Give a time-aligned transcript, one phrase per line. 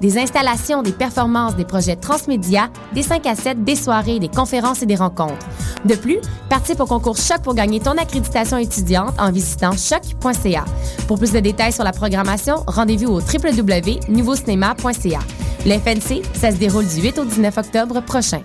[0.00, 4.82] Des installations, des performances, des projets transmédia, des 5 à 7, des soirées, des conférences
[4.82, 5.46] et des rencontres.
[5.84, 10.64] De plus, participe au concours Choc pour gagner ton accréditation étudiante en visitant choc.ca.
[11.08, 15.20] Pour plus de détails sur la programmation, rendez-vous au www.nouveaucinéma.ca.
[15.64, 18.42] Le FNC, ça se déroule du 8 au 19 octobre prochain.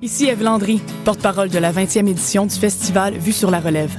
[0.00, 3.98] Ici Eve Landry, porte-parole de la 20e édition du festival Vue sur la relève.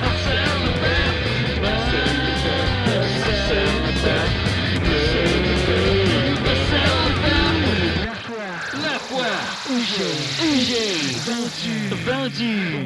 [0.00, 1.20] Marcel Lefebvre,
[1.60, 4.24] Marcel Lefebvre, Marcel Lefebvre, Marcel
[5.36, 6.14] Lefebvre.
[8.04, 8.96] La foire, la
[9.70, 10.96] où j'ai, où j'ai
[11.30, 11.76] vendu,
[12.06, 12.83] vendu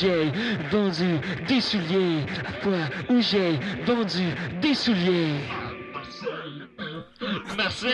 [0.00, 0.32] j'ai
[0.70, 2.24] vendu des souliers.
[2.44, 4.24] La fois où j'ai vendu
[4.60, 5.34] des souliers?
[7.56, 7.92] Marcel.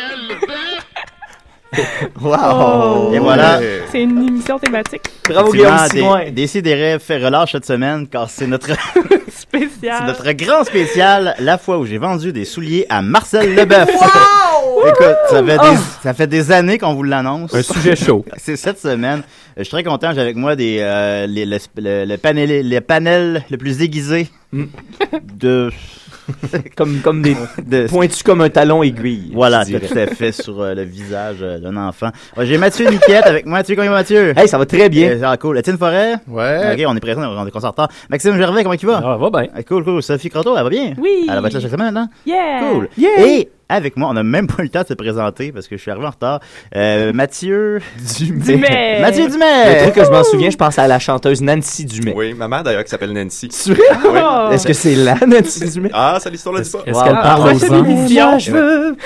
[2.20, 3.12] Wow!
[3.14, 3.60] Et voilà.
[3.92, 8.70] C'est une émission thématique Bravo Guillaume des, Décidérez fait relâche cette semaine car c'est notre,
[9.28, 10.06] c'est spéciale.
[10.06, 13.88] notre grand spécial, la fois où j'ai vendu des souliers à Marcel Leboeuf.
[14.88, 17.54] Écoute, ça fait, des, ça fait des années qu'on vous l'annonce.
[17.54, 18.24] Un sujet chaud.
[18.36, 19.22] c'est cette semaine.
[19.56, 22.80] Je suis très content, j'ai avec moi des, euh, les, le, le, le panel, le
[22.80, 25.70] panel le plus aiguisé de...
[26.76, 27.34] Comme, comme des
[27.66, 29.32] de pointus comme un talon aiguille.
[29.34, 30.02] voilà, je tout dirais.
[30.02, 32.10] à fait sur euh, le visage euh, d'un enfant.
[32.36, 33.64] Ouais, j'ai Mathieu Niquette avec moi.
[33.64, 34.32] Tu sais comment il va, Mathieu?
[34.36, 35.08] Hey, ça va très bien.
[35.10, 35.58] Euh, ah, cool.
[35.58, 36.14] Étienne Forêt?
[36.28, 36.72] Ouais.
[36.74, 37.88] Ok, on est présent, on est concertant.
[38.08, 39.02] Maxime Gervais, comment il va?
[39.04, 39.50] Ah, va bien.
[39.52, 40.02] Ah, cool, cool.
[40.04, 40.94] Sophie Croteau, elle va bien?
[40.98, 41.26] Oui.
[41.28, 42.08] Elle va être là chaque semaine, hein?
[42.24, 42.60] Yeah.
[42.70, 42.88] Cool.
[42.96, 45.76] Et avec moi, on n'a même pas eu le temps de se présenter parce que
[45.76, 46.40] je suis arrivé en retard.
[46.76, 47.80] Euh, Mathieu
[48.18, 48.98] Dumais.
[49.00, 49.82] Mathieu Le Dumais!
[49.82, 52.12] truc que je m'en souviens, je pense à la chanteuse Nancy Dumais.
[52.16, 53.48] Oui, ma mère d'ailleurs qui s'appelle Nancy.
[53.48, 54.48] Tu vois?
[54.48, 54.52] Oh.
[54.52, 55.90] Est-ce que c'est la Nancy Dumais?
[55.92, 56.78] Ah, ça l'histoire le pas.
[56.86, 57.04] Est-ce Wow.
[57.04, 58.38] qu'elle parle Ah, aux l'émission.
[58.38, 58.96] je veux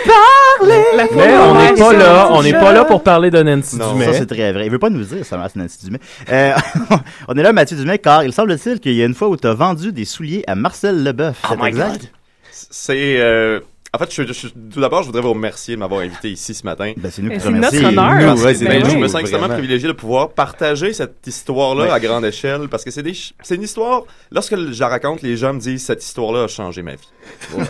[0.58, 0.82] parler.
[0.96, 3.92] La Mais on n'est pas là, on n'est pas là pour parler de Nancy Non.
[3.92, 4.06] Dumais.
[4.06, 4.66] Ça, c'est très vrai.
[4.66, 5.98] Il veut pas nous le dire, ça Nancy Dumais.
[6.32, 6.52] Euh,
[7.28, 9.46] on est là, Mathieu Dumais, car il semble-t-il qu'il y a une fois où tu
[9.46, 11.36] as vendu des souliers à Marcel Leboeuf.
[11.44, 12.00] Oh c'est my exact?
[12.00, 12.08] God.
[12.50, 13.16] C'est.
[13.20, 13.60] euh,
[13.94, 16.64] En fait, je, je- tout d'abord, je voudrais vous remercier de m'avoir invité ici ce
[16.64, 16.92] matin.
[16.96, 18.34] Ben, c'est nous qui c'est notre honneur.
[18.36, 19.54] Nous, ouais, c'est Ben je me sens extrêmement Vraiment.
[19.60, 21.90] privilégié de pouvoir partager cette histoire-là Ouais.
[21.90, 24.02] à grande échelle parce que c'est des c'est une histoire.
[24.32, 27.08] Lorsque je la raconte, les gens me disent cette histoire-là a changé ma vie.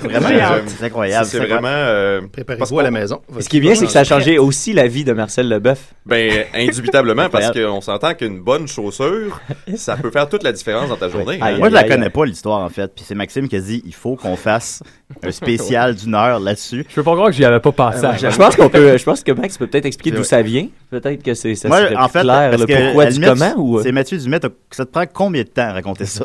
[0.03, 1.27] Vraiment, Euh, c'est incroyable.
[1.27, 1.69] C'est vraiment.
[1.69, 3.21] euh, Préparez-vous à la maison.
[3.41, 5.95] Ce qui est bien, c'est que ça a changé aussi la vie de Marcel Leboeuf.
[6.07, 9.41] Ben, indubitablement, parce qu'on s'entend qu'une bonne chaussure,
[9.77, 11.39] ça peut faire toute la différence dans ta journée.
[11.41, 11.59] Hein.
[11.59, 12.93] Moi, je la connais pas, l'histoire, en fait.
[12.95, 14.83] Puis c'est Maxime qui a dit il faut qu'on fasse
[15.23, 16.85] un spécial d'une heure là-dessus.
[16.89, 18.05] Je peux pas croire que j'y avais pas pensé.
[18.05, 18.17] avant.
[18.17, 20.69] Je pense qu'on peut, je pense que Max peut peut-être expliquer d'où ça vient.
[20.91, 23.79] Peut-être que c'est, ça Moi, serait en plus fait, clair, le pourquoi du comment ou.
[23.79, 23.83] euh?
[23.83, 26.25] C'est Mathieu Dumais, t'as- ça te prend combien de temps à raconter ça?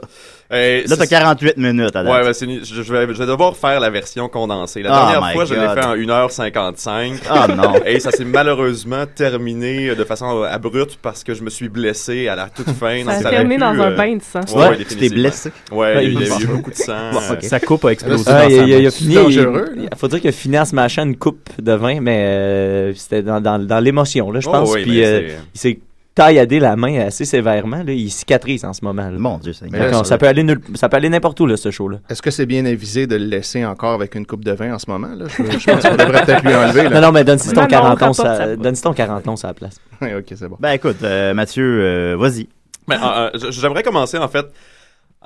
[0.51, 2.11] Euh, Là, t'as c'est- 48 minutes à date.
[2.11, 4.81] Ouais, ben, c'est une- je, je vais, je vais devoir faire la version condensée.
[4.81, 5.73] La Oh dernière my fois, je l'ai God.
[5.79, 7.19] fait en 1h55.
[7.29, 7.73] Ah non.
[7.85, 12.27] Et ça s'est malheureusement terminé de façon euh, abrupte parce que je me suis blessé
[12.27, 13.03] à la toute fin.
[13.05, 14.39] Ça a aurait terminé pu, dans un euh, bain de sang.
[14.55, 15.21] Ouais, Ouais, tu t'es définitivement.
[15.21, 15.51] blessé.
[15.71, 16.93] Ouais, il y a, il y a eu beaucoup de sang.
[17.13, 17.43] Bon, euh, ok.
[17.43, 18.23] Sa coupe a explosé.
[18.27, 18.89] Ah, dans il, sa il- il a main.
[18.91, 19.13] fini.
[19.15, 21.99] dangereux, Il, il faut dire qu'il a fini en se mâchant une coupe de vin,
[22.01, 24.71] mais euh, c'était dans, dans, dans l'émotion, là, je oh, pense.
[24.73, 25.79] oui, Puis euh, c'est- il s'est
[26.23, 27.83] tailladé la main assez sévèrement.
[27.83, 27.93] Là.
[27.93, 29.03] Il cicatrise en ce moment.
[29.09, 29.17] Là.
[29.17, 31.71] Mon Dieu, là, on- ça, peut aller nulle- ça peut aller n'importe où, là, ce
[31.71, 31.99] show-là.
[32.09, 34.79] Est-ce que c'est bien avisé de le laisser encore avec une coupe de vin en
[34.79, 35.07] ce moment?
[35.15, 35.25] Là?
[35.29, 36.83] Je, je pense qu'on devrait peut-être lui enlever.
[36.83, 37.01] Non, Là.
[37.01, 38.81] non, mais donne-y Non, ton non, 40 on onces à- ça.
[38.83, 39.77] ton 40 onces à la place.
[40.01, 40.57] Ok, c'est bon.
[40.59, 42.47] Ben écoute, euh, Mathieu, euh, vas-y.
[42.87, 44.45] Ben, euh, J'aimerais commencer en fait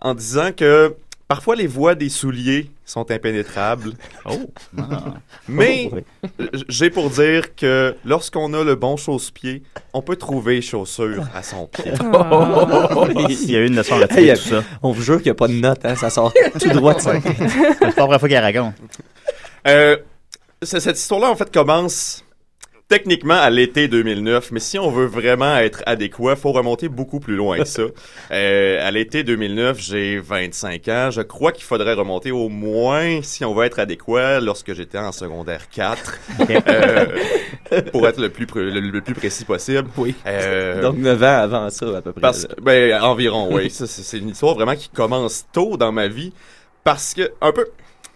[0.01, 0.93] en disant que
[1.27, 3.93] Parfois, les voies des souliers sont impénétrables.
[4.25, 4.51] Oh!
[5.47, 6.47] Mais Oh, oui.
[6.53, 9.63] j- j'ai pour dire que lorsqu'on a le bon chausse-pied,
[9.93, 11.91] on peut trouver chaussures à son pied.
[13.29, 14.63] Il y a eu une leçon Hey, là-dessus, y a- tout ça.
[14.81, 16.99] On vous jure qu'il n'y a pas de note, hein, ça sort tout droit de
[17.01, 17.13] ça.
[17.21, 18.75] C'est la première fois raconte.
[19.67, 19.97] Euh,
[20.61, 22.23] cette histoire-là, en fait, commence
[22.87, 27.35] techniquement à l'été 2009, mais si on veut vraiment être adéquat, faut remonter beaucoup plus
[27.35, 27.83] loin que ça.
[28.31, 31.09] Euh, à l'été 2009, j'ai 25 ans.
[31.11, 35.11] Je crois qu'il faudrait remonter au moins, si on veut être adéquat, lorsque j'étais en
[35.11, 36.19] secondaire 4,
[36.67, 39.87] euh, pour être le plus, pr- le, le plus précis possible.
[39.97, 40.15] Oui.
[40.25, 42.21] Euh, Donc 9 ans avant ça, à peu près.
[42.21, 43.69] parce, ben, environ, oui.
[43.71, 46.33] C'est une histoire vraiment qui commence tôt dans ma vie.
[46.83, 47.65] Parce que, un peu.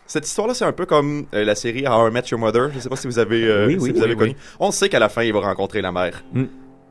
[0.08, 2.70] Cette histoire-là, c'est un peu comme euh, la série How I Met Your Mother.
[2.74, 4.32] Je sais pas si vous avez, euh, Oui, si oui, vous avez oui, connu.
[4.32, 4.38] oui.
[4.60, 6.24] On sait qu'à la fin, il va rencontrer la mère.
[6.34, 6.46] Mm.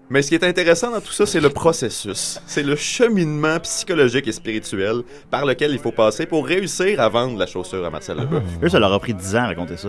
[0.09, 2.39] Mais ce qui est intéressant dans tout ça, c'est le processus.
[2.47, 7.37] C'est le cheminement psychologique et spirituel par lequel il faut passer pour réussir à vendre
[7.39, 8.43] la chaussure à Marcel Leboeuf.
[8.63, 9.89] Eux, ça leur a pris 10 ans à raconter ça.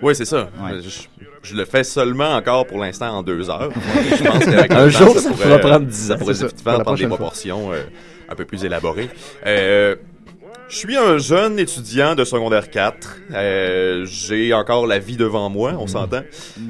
[0.00, 0.48] Oui, c'est ça.
[0.62, 0.80] Ouais.
[0.80, 1.08] Je,
[1.42, 3.70] je le fais seulement encore pour l'instant en deux heures.
[4.16, 6.14] je pense qu'avec Un temps, jour, ça ça pourrait, pourra prendre 10 ans.
[6.14, 7.82] Ça pourrait ça, pour prendre des proportions euh,
[8.28, 9.10] un peu plus élaborées.
[9.44, 9.96] Euh,
[10.70, 13.16] je suis un jeune étudiant de secondaire 4.
[13.32, 16.20] Euh, J'ai encore la vie devant moi, on s'entend.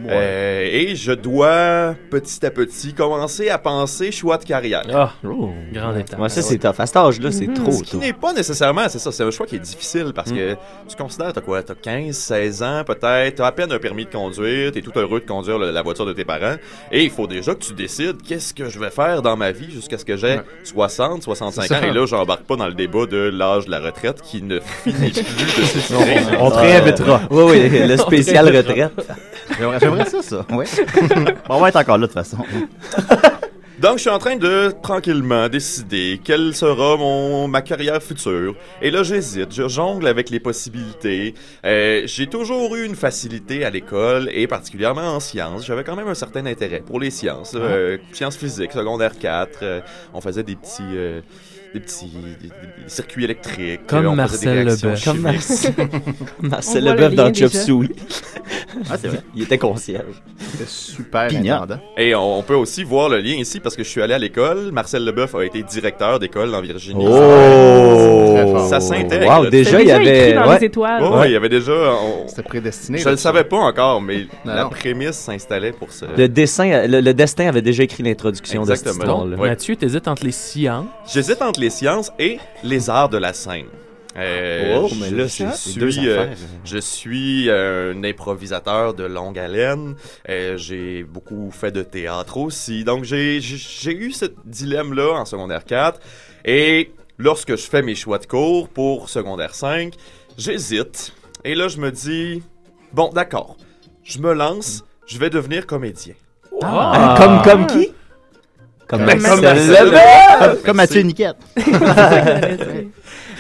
[0.08, 4.82] Euh, et je dois, petit à petit, commencer à penser choix de carrière.
[4.94, 5.12] Ah,
[5.72, 6.16] grand état.
[6.16, 6.78] Ouais, ça, c'est tough.
[6.78, 9.46] À cet âge-là, c'est trop Ce qui n'est pas nécessairement, c'est ça, c'est un choix
[9.46, 10.54] qui est difficile parce que
[10.88, 14.10] tu considères, t'as quoi, t'as 15, 16 ans peut-être, t'as à peine un permis de
[14.10, 16.54] conduire, t'es tout heureux de conduire la voiture de tes parents,
[16.92, 19.70] et il faut déjà que tu décides qu'est-ce que je vais faire dans ma vie
[19.72, 20.42] jusqu'à ce que j'ai Ouais.
[20.62, 23.80] 60, 65 C'est ans, et là, j'embarque pas dans le débat de l'âge de la
[23.88, 26.16] retraite qui ne finit plus de s'étirer.
[26.38, 27.22] On te réinvitera.
[27.30, 28.92] Oui, oui, le spécial retraite.
[29.80, 30.46] J'aimerais ça, ça.
[30.50, 30.64] Ouais.
[31.48, 32.38] Bon, on va être encore là, de toute façon.
[33.80, 38.56] Donc, je suis en train de tranquillement décider quelle sera mon ma carrière future.
[38.82, 41.34] Et là, j'hésite, je jongle avec les possibilités.
[41.64, 45.64] Euh, j'ai toujours eu une facilité à l'école et particulièrement en sciences.
[45.64, 47.58] J'avais quand même un certain intérêt pour les sciences, Ah.
[47.62, 49.60] euh, sciences physiques, secondaire 4.
[49.62, 49.80] euh,
[50.12, 51.20] on faisait des petits euh,
[51.74, 53.86] des petits des- des- des circuits électriques.
[53.86, 55.04] Comme on Marcel Leboeuf.
[55.04, 55.20] Comme.
[56.42, 57.50] Marcel, Leboeuf le dans Chop.
[57.52, 57.88] Suey.
[58.90, 59.20] Ah, c'est vrai.
[59.34, 60.22] Il était concierge.
[60.38, 61.80] C'était super intendant.
[61.96, 64.18] Et on, on peut aussi voir le lien ici parce que je suis allé à
[64.18, 64.70] l'école.
[64.72, 67.04] Marcel Leboeuf a été directeur d'école en Virginie.
[67.04, 68.68] Très fort.
[68.68, 69.26] Ça s'intègre.
[69.40, 70.28] Wow, déjà, il y avait.
[70.30, 70.58] écrit dans ouais.
[70.58, 71.02] les étoiles.
[71.02, 71.72] Ouais, il y avait déjà.
[71.72, 72.98] on- C'était prédestiné.
[72.98, 74.70] Je là, le savais pas encore, mais Non, la non.
[74.70, 76.06] prémisse s'installait pour ça.
[76.16, 79.04] Le dessin, le, le destin avait déjà écrit l'introduction de cette Exactement.
[79.14, 79.36] histoire-là.
[79.36, 79.48] Ouais.
[79.50, 80.86] Mathieu, t'hésites entre les sciences.
[81.12, 83.66] J'hésite entre les sciences et les arts de la scène.
[84.16, 86.36] Euh, Oh, je mais là, c'est c'est suis, deux euh, affaires.
[86.64, 89.94] je suis euh, un improvisateur de longue haleine.
[90.28, 92.82] Euh, j'ai beaucoup fait de théâtre aussi.
[92.84, 96.00] Donc, j'ai eu ce dilemme-là en secondaire 4.
[96.46, 99.94] Et lorsque je fais mes choix de cours pour secondaire 5,
[100.36, 101.12] j'hésite.
[101.44, 102.42] Et là, je me dis,
[102.92, 103.56] bon, d'accord,
[104.02, 106.14] je me lance, je vais devenir comédien.
[106.62, 107.92] Ah, Comme, comme qui?
[108.88, 110.62] Comme Comme Leboeuf.
[110.64, 111.36] Comme Mathieu Niquette.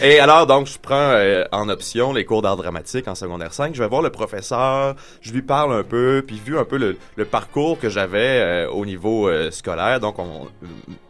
[0.00, 3.74] Et alors, donc, je prends euh, en option les cours d'art dramatique en secondaire 5.
[3.74, 6.96] Je vais voir le professeur, je lui parle un peu, puis vu un peu le,
[7.16, 9.98] le parcours que j'avais euh, au niveau euh, scolaire.
[9.98, 10.46] Donc, on,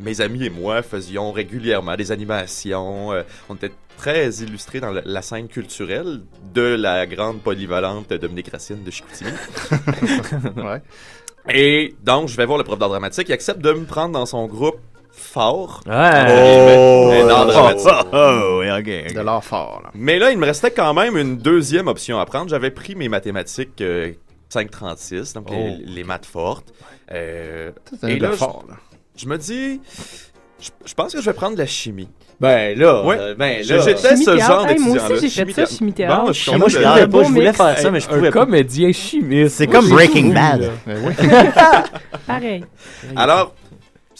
[0.00, 3.12] mes amis et moi faisions régulièrement des animations.
[3.12, 6.20] euh, on était très illustrés dans la, la scène culturelle
[6.54, 9.30] de la grande polyvalente Dominique Racine de Chicoutimi.
[10.56, 10.80] Ouais.
[11.48, 13.28] Et donc, je vais voir le prof d'art dramatique.
[13.28, 14.78] Il accepte de me prendre dans son groupe
[15.10, 15.80] fort.
[15.86, 17.24] Ouais.
[17.26, 17.88] D'art dramatique.
[18.12, 19.14] Oh, oh, oui, ok.
[19.14, 19.90] De l'art fort, là.
[19.94, 22.48] Mais là, il me restait quand même une deuxième option à prendre.
[22.50, 24.12] J'avais pris mes mathématiques euh,
[24.50, 25.82] 536, donc les, Oh.
[25.86, 26.72] les maths fortes.
[27.12, 27.70] Euh,
[28.06, 28.76] Et là, fort, là.
[29.16, 29.80] je me dis,
[30.60, 32.08] je, je pense que je vais prendre de la chimie.
[32.40, 33.16] Ben là, Ouais.
[33.18, 33.78] euh, ben là.
[33.80, 36.24] J'étais ce genre Hey, moi aussi, j'ai fait ça, chimie théâtre.
[36.26, 37.56] Bon, je Moi, je pouvais un pas, je voulais mix.
[37.56, 38.44] faire ça, mais je un pouvais pas.
[38.44, 39.56] comédien chimiste.
[39.56, 40.70] C'est comme j'ai Breaking Bad.
[42.26, 42.64] Pareil.
[43.16, 43.54] Alors,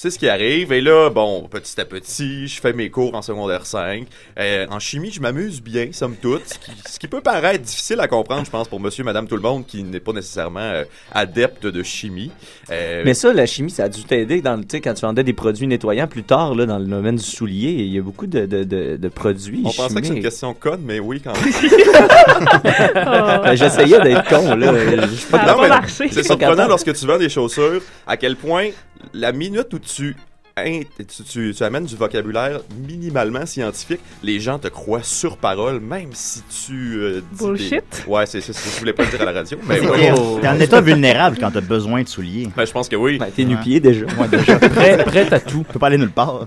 [0.01, 0.73] c'est ce qui arrive.
[0.73, 4.07] Et là, bon, petit à petit, je fais mes cours en secondaire 5.
[4.39, 6.47] Euh, en chimie, je m'amuse bien, somme toute.
[6.47, 9.35] Ce qui, ce qui peut paraître difficile à comprendre, je pense, pour monsieur, madame, tout
[9.35, 12.31] le monde qui n'est pas nécessairement euh, adepte de chimie.
[12.71, 15.33] Euh, Mais ça, la chimie, ça a dû t'aider dans le, quand tu vendais des
[15.33, 17.71] produits nettoyants plus tard, là, dans le domaine du soulier.
[17.73, 20.55] Il y a beaucoup de, de, de, de produits on pensait que c'est une question
[20.55, 21.43] conne, mais oui, quand même.
[22.95, 24.73] Ben, J'essayais d'être con, là.
[24.73, 26.09] Je pas pas marché.
[26.13, 28.69] C'est surprenant lorsque tu vends des chaussures, à quel point
[29.15, 30.17] la minute où tu,
[30.57, 35.79] in- tu, tu- tu amènes du vocabulaire minimalement scientifique, les gens te croient sur parole,
[35.81, 37.71] même si tu euh, dis Bullshit.
[38.07, 39.87] des- Ouais, c'est ce que je voulais pas le dire à la radio, mais T'es
[39.89, 40.13] ouais.
[40.41, 42.49] t'es en état vulnérable quand t'as besoin de souliers.
[42.57, 43.19] Ben, je pense que oui.
[43.19, 44.07] Ben, t'es nu-pied déjà.
[44.17, 45.65] Moi, déjà, Prêt, prêt à tout.
[45.67, 46.47] tu peux pas aller nulle part.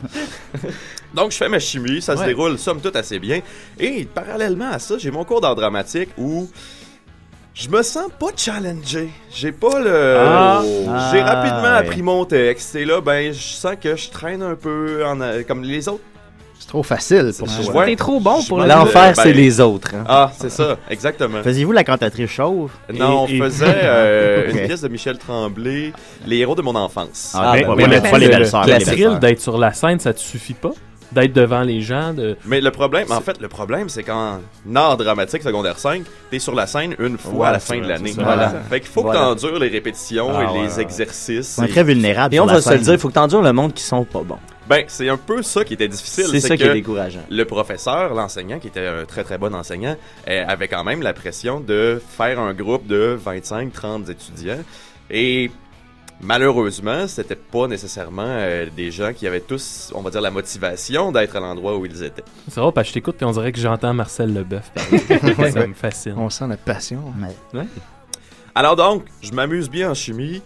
[1.13, 2.27] Donc, je fais ma chimie, ça se Ouais.
[2.27, 3.41] déroule somme toute assez bien.
[3.79, 6.49] Et parallèlement à ça, j'ai mon cours d'art dramatique où
[7.53, 9.09] je me sens pas challengé.
[9.33, 10.15] J'ai pas le.
[10.19, 10.61] Ah.
[11.11, 11.77] J'ai Ah, rapidement ouais.
[11.77, 12.75] appris mon texte.
[12.75, 16.01] Et là, ben, je sens que je traîne un peu en, comme les autres.
[16.59, 17.31] C'est trop facile
[17.73, 19.95] pour T'es trop bon pour L'enfer, ben, c'est les autres.
[19.95, 20.03] hein.
[20.07, 21.41] Ah, c'est ça, exactement.
[21.41, 22.71] Faisiez-vous la cantatrice chauve?
[22.93, 25.91] Non, on Et- et- faisait euh, une pièce de Michel Tremblay,
[26.27, 27.33] Les héros de mon enfance.
[27.35, 28.37] Ah, Mais- pas, mais le- pas les le-.
[28.37, 30.69] Le thrill d'être sur la scène, ça te suffit pas?
[31.11, 32.37] D'être devant les gens, de...
[32.45, 34.39] Mais le problème, en fait, le problème, c'est qu'en
[34.75, 37.87] art dramatique secondaire 5, t'es sur la scène une fois Ouais, à la fin de
[37.87, 38.13] l'année.
[38.15, 38.49] Voilà.
[38.69, 39.19] Fait qu'il faut Voilà.
[39.19, 40.81] que t'endures les répétitions Ah, et ouais, les ouais.
[40.81, 41.57] exercices.
[41.59, 42.33] On est et- très vulnérable.
[42.35, 44.21] Et on va se le dire, il faut que t'endures le monde qui sont pas
[44.21, 44.37] bons.
[44.69, 46.27] Ben, c'est un peu ça qui était difficile.
[46.31, 47.19] C'est ça qui est décourageant.
[47.29, 49.97] Le professeur, l'enseignant, qui était un très très bon enseignant,
[50.29, 54.59] euh, avait quand même la pression de faire un groupe de 25-30 étudiants.
[55.09, 55.51] Et
[56.21, 61.11] malheureusement, c'était pas nécessairement euh, des gens qui avaient tous, on va dire, la motivation
[61.11, 62.23] d'être à l'endroit où ils étaient.
[62.49, 65.51] C'est parce que je t'écoute et on dirait que j'entends Marcel Leboeuf parler.
[65.51, 66.13] ça me fascine.
[66.17, 67.03] On sent la passion.
[67.53, 67.65] Ouais.
[68.55, 70.41] Alors donc, je m'amuse bien en chimie.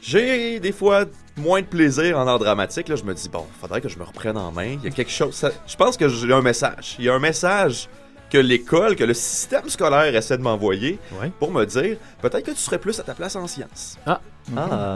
[0.00, 1.04] J'ai des fois
[1.36, 2.88] moins de plaisir en art dramatique.
[2.88, 4.76] Là, je me dis, bon, faudrait que je me reprenne en main.
[4.82, 5.34] Il y a quelque chose.
[5.34, 6.96] ça- je pense que j'ai un message.
[6.98, 7.88] Il y a un message
[8.28, 11.30] que l'école, que le système scolaire essaie de m'envoyer Ouais.
[11.38, 13.96] pour me dire peut-être que tu serais plus à ta place en sciences.
[14.06, 14.20] Ah,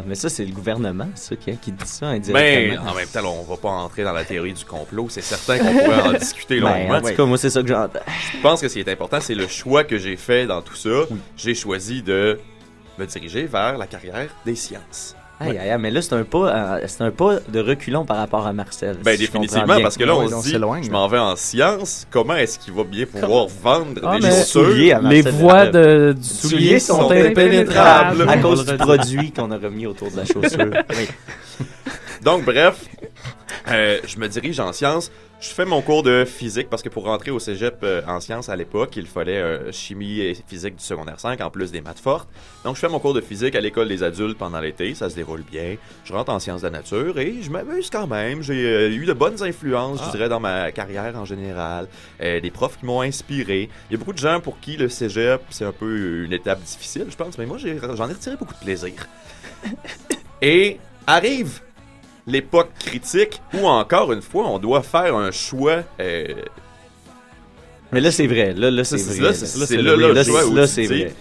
[0.07, 2.91] mais ça, c'est le gouvernement, ça, qui, qui dit ça Mais indirectement.
[2.91, 5.07] en même temps, on va pas entrer dans la théorie du complot.
[5.09, 6.95] C'est certain qu'on pourrait en discuter Ben, longuement.
[6.99, 8.01] en tout cas, moi, c'est ça que j'entends.
[8.35, 10.77] Je pense que ce qui est important, c'est le choix que j'ai fait dans tout
[10.77, 10.91] ça.
[11.37, 12.39] J'ai choisi de
[12.99, 15.16] me diriger vers la carrière des sciences.
[15.39, 16.39] Aïe, aïe, aïe, mais là, c'est un pas,
[16.79, 18.97] euh, c'est un pas de reculon par rapport à Marcel.
[19.05, 22.07] Ben si définitivement, parce que là, on se dit, s'éloigne, je m'en vais en sciences,
[22.11, 24.45] comment est-ce qu'il va bien pouvoir vendre Ah, des chaussures?
[24.67, 28.23] souliers à Les Marcel voies de, du souliers soulier sont sont impénétrables.
[28.23, 28.29] impénétrables.
[28.31, 30.71] à cause du produit qu'on a remis autour de la chaussure.
[30.91, 31.07] Oui.
[32.23, 32.85] Donc, bref,
[33.71, 35.11] euh, je me dirige en sciences.
[35.39, 38.49] Je fais mon cours de physique parce que pour rentrer au cégep euh, en sciences
[38.49, 42.01] à l'époque, il fallait euh, chimie et physique du secondaire 5 en plus des maths
[42.01, 42.29] fortes.
[42.65, 44.95] Donc, je fais mon cours de physique à l'école des adultes pendant l'été.
[44.95, 45.77] Ça se déroule bien.
[46.05, 48.43] Je rentre en sciences de la nature et je m'amuse quand même.
[48.43, 51.87] J'ai euh, eu de bonnes influences, je dirais, dans ma carrière en général.
[52.23, 53.69] Euh, des profs qui m'ont inspiré.
[53.91, 56.63] Il y a beaucoup de gens pour qui le cégep, c'est un peu une étape
[56.63, 57.37] difficile, je pense.
[57.37, 58.95] Mais moi, j'en ai retiré beaucoup de plaisir.
[60.41, 61.61] Et arrive
[62.27, 65.83] l'époque critique où encore une fois on doit faire un choix.
[66.01, 66.27] euh,
[67.93, 68.53] Mais là, c'est vrai.
[68.55, 69.19] Là, là c'est vrai.
[69.21, 69.97] là, c'est- Là,
[70.55, 71.15] là, c'est vrai.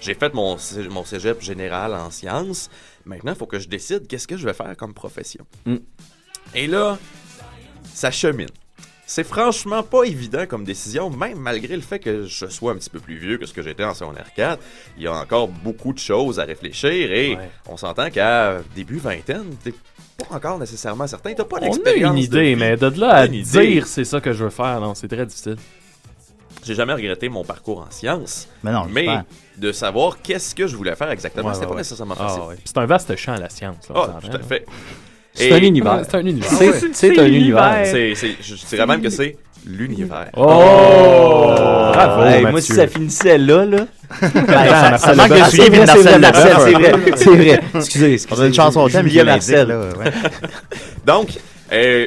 [0.00, 0.56] J'ai fait mon,
[0.90, 2.70] mon cégep général en sciences.
[3.04, 5.44] Maintenant, il faut que je décide qu'est-ce que je vais faire comme profession.
[5.66, 5.76] Mm.
[6.54, 6.98] Et là,
[7.92, 8.48] ça chemine.
[9.12, 12.90] C'est franchement pas évident comme décision, même malgré le fait que je sois un petit
[12.90, 14.62] peu plus vieux que ce que j'étais en secondaire 4.
[14.96, 17.50] Il y a encore beaucoup de choses à réfléchir et Ouais.
[17.68, 19.74] on s'entend qu'à début vingtaine, t'es
[20.16, 21.34] pas encore nécessairement certain.
[21.34, 22.12] T'as pas On a d'expérience.
[22.12, 23.66] une idée, mais de là à Une idée.
[23.66, 25.56] dire c'est ça que je veux faire, non, c'est très difficile.
[26.64, 29.08] J'ai jamais regretté mon parcours en sciences, Mais non, mais
[29.56, 31.80] de savoir qu'est-ce que je voulais faire exactement, Ouais, c'était ouais, pas ouais.
[31.80, 32.60] nécessairement Ah, facile.
[32.64, 33.88] C'est un vaste champ, la science.
[33.88, 34.64] là, on Ah, tout à fait.
[35.34, 36.02] C'est un univers.
[36.08, 36.48] C'est un univers.
[36.50, 37.80] C'est C'est c'est un univers.
[37.84, 40.30] C'est, c'est, je dirais même que c'est l'univers.
[40.36, 40.40] Oh!
[41.92, 42.50] Bravo, Hey, Mathieu.
[42.50, 43.86] moi, si ça finissait là, là.
[44.20, 47.12] Ben, ça- manque de Ah, suivi c'est vrai, de c'est vrai, Marcel Marcel, c'est vrai.
[47.16, 47.60] C'est vrai.
[47.74, 48.40] Excusez, excusez.
[48.40, 49.68] On a une chanson au thème, Marcel.
[49.68, 50.10] là, ouais.
[51.06, 51.28] Donc,
[51.72, 52.06] euh,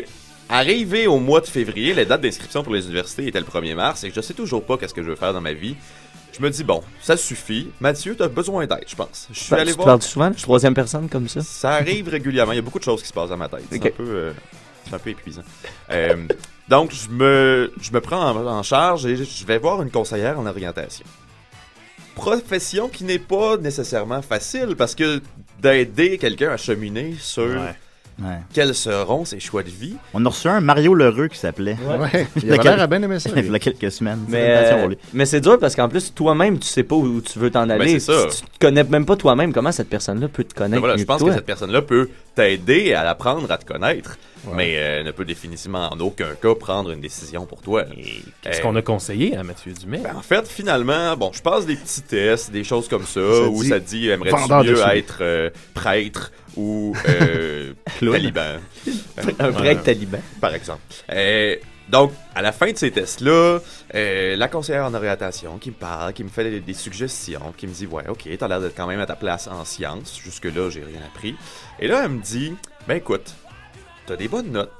[0.49, 4.03] arrivé au mois de février, la date d'inscription pour les universités était le 1er mars
[4.03, 5.75] et je sais toujours pas qu'est-ce que je veux faire dans ma vie.
[6.35, 7.69] Je me dis, bon, ça suffit.
[7.79, 9.27] Mathieu, t'as besoin d'aide, je pense.
[9.31, 9.85] Je suis Tu allé te voir.
[9.87, 11.41] parles souvent de troisième personne comme ça?
[11.41, 12.53] Ça arrive régulièrement.
[12.53, 13.63] Il y a beaucoup de choses qui se passent dans ma tête.
[13.71, 14.33] C'est un peu, euh,
[14.87, 15.43] c'est un peu épuisant.
[15.91, 16.27] Euh,
[16.67, 20.39] donc, je me, je me prends en, en charge et je vais voir une conseillère
[20.39, 21.05] en orientation.
[22.15, 25.21] Profession qui n'est pas nécessairement facile parce que
[25.61, 27.75] d'aider quelqu'un à cheminer sur Ouais.
[28.21, 28.37] Ouais.
[28.53, 29.95] quels seront ses choix de vie?
[30.13, 31.75] On a reçu un Mario Lheureux qui s'appelait.
[31.83, 32.27] Ouais.
[32.35, 33.29] Il Il y a avait l'air à bien aimer ça.
[33.35, 34.19] Il y a quelques semaines.
[34.27, 37.49] Mais, euh, mais c'est dur parce qu'en plus, toi-même, tu sais pas où tu veux
[37.49, 37.85] t'en aller.
[37.85, 38.25] Ben, c'est ça.
[38.29, 39.51] Tu, tu te connais même pas toi-même.
[39.53, 43.07] Comment cette personne-là peut te connaître voilà, je pense que cette personne-là peut t'aider à
[43.09, 44.17] apprendre à te connaître,
[44.55, 47.83] mais euh, ne peut définitivement en aucun cas prendre une décision pour toi.
[48.41, 49.99] Qu'est-ce Euh, qu'on a conseillé à Mathieu Dumais?
[50.03, 53.43] Ben, en fait, finalement, bon, je passe des petits tests, des choses comme ça, Ça
[53.49, 58.59] où dit ça dit aimerais-tu mieux être euh, prêtre ou euh, taliban,
[59.39, 60.19] Un break taliban.
[60.41, 60.81] par exemple.
[61.11, 61.55] Euh,
[61.89, 63.59] donc, à la fin de ces tests-là,
[63.93, 67.67] euh, la conseillère en orientation qui me parle, qui me fait des, des suggestions, qui
[67.67, 70.19] me dit Ouais, ok, t'as l'air d'être quand même à ta place en sciences.
[70.23, 71.35] Jusque-là, j'ai rien appris.
[71.79, 72.53] Et là, elle me dit
[72.87, 73.33] Ben écoute,
[74.05, 74.71] t'as des bonnes notes.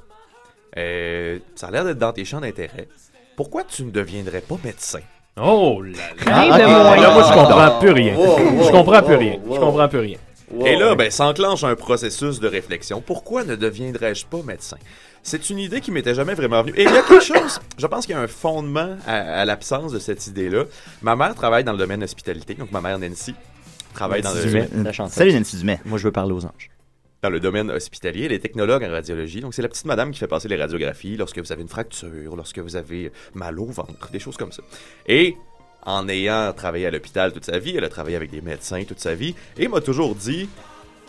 [0.76, 2.88] Euh, ça a l'air d'être dans tes champs d'intérêt.
[3.36, 5.00] Pourquoi tu ne deviendrais pas médecin?
[5.36, 6.32] Oh là là!
[6.32, 6.68] Ah, de ok.
[6.70, 6.96] moins.
[6.96, 8.14] Là, moi, je comprends plus rien.
[8.14, 9.38] Je comprends plus rien.
[9.44, 10.18] Je comprends plus rien.
[10.64, 13.00] Et là, ben, s'enclenche un processus de réflexion.
[13.00, 14.76] Pourquoi ne deviendrais-je pas médecin?
[15.22, 16.76] C'est une idée qui m'était jamais vraiment venue.
[16.76, 19.44] Et il y a quelque chose, je pense qu'il y a un fondement à, à
[19.46, 20.64] l'absence de cette idée-là.
[21.00, 23.34] Ma mère travaille dans le domaine hospitalité, donc ma mère Nancy
[23.94, 24.44] travaille dans le...
[24.44, 25.14] Dumais, la chanteuse.
[25.14, 25.80] Salut Nancy Dumais.
[25.86, 26.70] Moi, je veux parler aux anges.
[27.24, 29.40] dans le domaine hospitalier, elle est technologue en radiologie.
[29.40, 32.36] Donc, c'est la petite madame qui fait passer les radiographies lorsque vous avez une fracture,
[32.36, 34.62] lorsque vous avez mal au ventre, des choses comme ça.
[35.06, 35.34] Et
[35.86, 39.00] en ayant travaillé à l'hôpital toute sa vie, elle a travaillé avec des médecins toute
[39.00, 40.48] sa vie, et m'a toujours dit,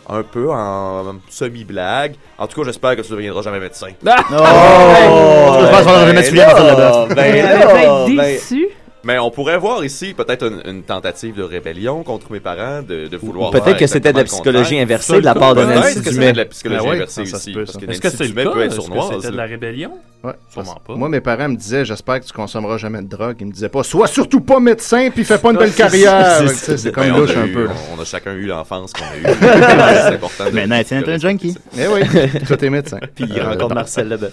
[0.08, 3.88] un peu en semi-blague, en tout cas, j'espère que tu ne deviendras jamais médecin.
[4.04, 4.08] Oh!
[4.10, 7.06] Je pense qu'on aurait jamais suivi à.
[7.08, 8.70] Ben, Elle là, va être ben, déçue.
[9.06, 13.08] Mais on pourrait voir ici peut-être une, une tentative de rébellion contre mes parents, de,
[13.08, 13.52] de vouloir.
[13.52, 16.12] peut-être que c'était de la psychologie inversée de la part de Peut-être Nancy que Dumais.
[16.14, 17.92] c'était de la psychologie ouais, inversée que Est-ce que c'est le cas?
[17.92, 18.10] Est-ce que
[19.22, 19.92] c'était de la rébellion?
[20.24, 20.34] Ouais.
[20.52, 20.96] Sûrement pas.
[20.96, 23.36] Moi, mes parents me disaient, j'espère que tu consommeras jamais de drogue.
[23.42, 26.42] Ils me disaient pas, sois surtout pas médecin puis fais pas une belle carrière.
[26.50, 27.68] c'est- tu Ben, comme on louche a un eu- peu.
[27.96, 29.36] On a chacun eu l'enfance qu'on a eue.
[29.40, 30.46] c'est important.
[30.46, 31.56] de- Maintenant, Étienne est un junkie.
[31.78, 32.02] Eh oui,
[32.48, 32.98] toi t'es médecin.
[33.14, 34.32] Puis il rencontre Marcel Leboeuf.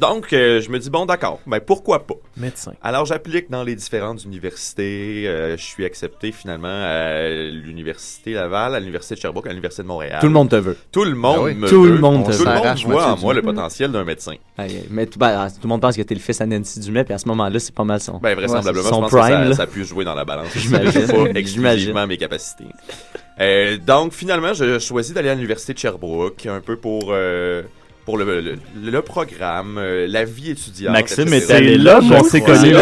[0.00, 2.14] Donc, euh, je me dis, bon, d'accord, ben pourquoi pas?
[2.36, 2.72] Médecin.
[2.82, 5.24] Alors, j'applique dans les différentes universités.
[5.28, 9.88] euh, je suis accepté finalement à l'Université Laval, à l'Université de Sherbrooke, à l'Université de
[9.88, 10.18] Montréal.
[10.20, 10.76] Tout le monde te veut.
[10.90, 11.54] Tout le monde Ah oui.
[11.54, 11.90] me Tout veut.
[11.92, 12.44] le monde te Tout veut.
[12.44, 14.34] le monde voit en moi le potentiel d'un médecin.
[14.58, 17.04] Aïe, mais tout, ben, tout le monde pense que t'es le fils à Nancy Dumais,
[17.04, 18.18] puis à ce moment-là, c'est pas mal son.
[18.18, 20.48] Ben, vraisemblablement, son je pense que prime, ça, ça a pu jouer dans la balance.
[20.56, 21.06] J'imagine.
[21.06, 22.64] Pas exclusivement mes capacités.
[23.40, 27.62] Euh, donc, finalement, je choisis d'aller à l'Université de Sherbrooke, un peu pour, euh,
[28.04, 30.92] pour le, le, le programme, euh, la vie étudiante.
[30.92, 31.44] Maxime etc.
[31.44, 32.74] était allé là, qu'on s'est connus.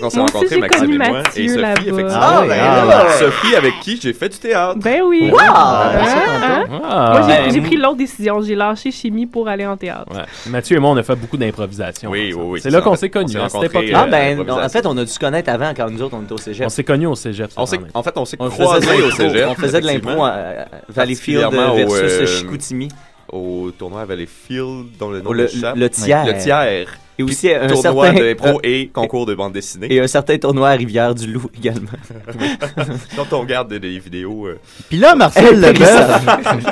[0.00, 1.08] Qu'on s'est- rencontrés, Maxime et moi.
[1.22, 2.08] Mathieu et Sophie, effectivement.
[2.12, 3.06] Ah ah.
[3.18, 4.78] Sophie, avec qui j'ai fait du théâtre.
[4.80, 5.30] Ben oui.
[5.30, 5.38] Wow!
[5.38, 6.64] Hein, Ben, ça, hein?
[6.84, 8.40] Ah, Moi, j'ai Ben, pris l'autre décision.
[8.42, 10.12] J'ai lâché chimie pour aller en théâtre.
[10.12, 10.24] ouais.
[10.50, 12.10] Mathieu et moi, on a fait beaucoup d'improvisation.
[12.10, 12.60] Oui, oui, oui.
[12.60, 14.02] C'est là qu'on s'est on connus, à cette époque-là.
[14.04, 16.32] Ah, ben, en fait, on a dû se connaître avant quand nous autres, on était
[16.32, 16.66] au cégep.
[16.66, 17.50] On s'est connus au cégep.
[17.56, 17.62] On
[17.94, 19.46] en fait, on s'est On croisés au cégep.
[19.48, 22.88] On faisait de l'impro à à Valleyfield versus euh, Chicoutimi.
[23.32, 26.24] Au tournoi à Valleyfield, dont le nom Au le- le tiers.
[26.26, 26.88] Le tiers.
[27.18, 29.86] Et Puis aussi un tournoi certain- d'impro euh, et concours de bande dessinée.
[29.90, 31.88] Et un certain tournoi à Rivière-du-Loup également.
[33.16, 34.46] Quand on regarde des, des vidéos...
[34.46, 34.58] euh,
[34.88, 36.26] Puis là, Marcel Leboeuf.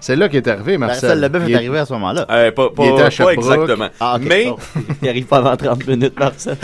[0.00, 1.08] C'est là qu'il est arrivé, Marcel.
[1.08, 2.26] Marcel Leboeuf Il est arrivé à ce moment-là.
[2.30, 3.38] euh, pas, pas, Il était à pas Sherbrooke.
[3.38, 3.88] exactement.
[3.98, 4.26] Ah, ok.
[4.28, 4.52] Mais.
[5.02, 6.56] Il arrive pas avant 30 minutes, Marcel.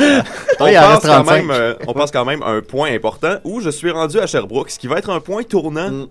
[0.60, 1.34] on, Oui, il en passe reste quand 35.
[1.34, 4.26] même, euh, on passe quand même à un point important où je suis rendu à
[4.26, 6.06] Sherbrooke, ce qui va être un point tournant Mm.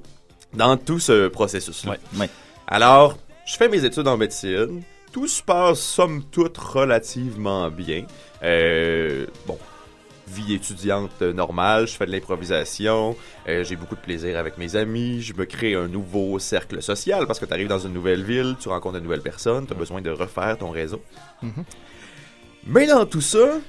[0.56, 1.92] dans tout ce processus-là.
[1.92, 2.00] Ouais.
[2.20, 2.30] Ouais.
[2.74, 4.82] Alors, je fais mes études en médecine.
[5.12, 8.08] Tout se passe, somme toute, relativement bien.
[8.42, 9.60] Euh, bon,
[10.28, 13.16] vie étudiante normale, je fais de l'improvisation,
[13.48, 17.28] euh, j'ai beaucoup de plaisir avec mes amis, je me crée un nouveau cercle social
[17.28, 19.78] parce que tu arrives dans une nouvelle ville, tu rencontres de nouvelles personnes, tu as
[19.78, 21.00] besoin de refaire ton réseau.
[22.66, 23.60] Mais dans tout ça,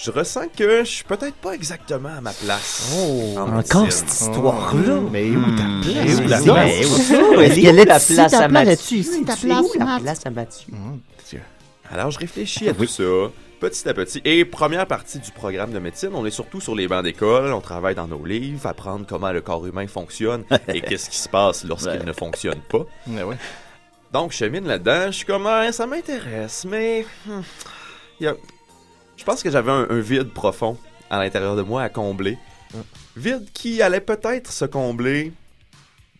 [0.00, 2.94] je ressens que je suis peut-être pas exactement à ma place.
[3.36, 5.00] en Encore cette histoire-là?
[5.10, 5.80] Mais où ta Hmm.
[5.82, 5.96] place?
[5.96, 6.44] Et où Mais place?
[6.46, 8.98] où- Est-ce Elle qu'elle où est ici, place ta à place Mathieu?
[8.98, 10.74] ici, la place à Mathieu?
[11.90, 13.02] Alors, je réfléchis à tout ça,
[13.60, 14.20] petit à petit.
[14.24, 17.60] Et première partie du programme de médecine, on est surtout sur les bancs d'école, on
[17.62, 21.64] travaille dans nos livres, apprendre comment le corps humain fonctionne et qu'est-ce qui se passe
[21.64, 22.04] lorsqu'il Ouais.
[22.04, 22.84] ne fonctionne pas.
[23.08, 23.36] Ouais.
[24.12, 27.06] Donc, je chemine là-dedans, je suis comme, Ah, ça m'intéresse, mais...
[27.26, 27.40] hmm,
[28.20, 28.36] il y a-
[29.18, 30.78] Je pense que j'avais un, un vide profond
[31.10, 32.38] à l'intérieur de moi à combler.
[33.16, 35.32] Vide qui allait peut-être se combler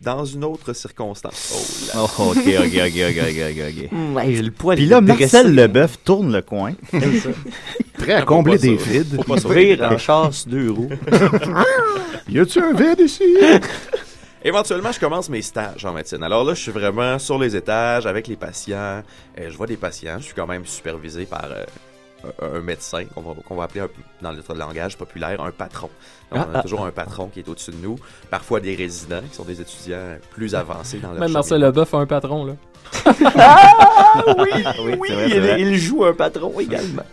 [0.01, 1.53] dans une autre circonstance.
[1.53, 2.03] Oh là.
[2.19, 3.91] Oh, ok, ok, ok, ok, ok, ok, ok.
[3.91, 5.01] Hum, ouais, j'ai le poil Puis là.
[5.01, 6.73] Marcel Leboeuf tourne le coin.
[7.97, 9.15] Prêt à combler des vides.
[9.15, 10.89] Faut pas en chasse deux roues.
[12.29, 13.23] Y a-tu un vide ici?
[14.43, 16.21] Éventuellement, je commence mes stages en médecine.
[16.21, 19.01] Alors là, je suis vraiment sur les étages avec les patients.
[19.39, 20.19] Euh, je vois des patients.
[20.19, 21.63] Je suis quand même supervisé par euh,
[22.41, 23.89] un- médecin qu'on va, appeler un-
[24.21, 25.89] dans notre langage populaire un patron.
[26.31, 27.97] Donc, Ah, on a ah, toujours un patron qui est au-dessus de nous.
[28.29, 31.61] Parfois des résidents qui sont des étudiants plus avancés dans leur Même Marcel.
[31.61, 32.53] Leboeuf a un patron, là.
[34.11, 37.03] Ah oui, oui, oui, vrai, il, joue un patron également.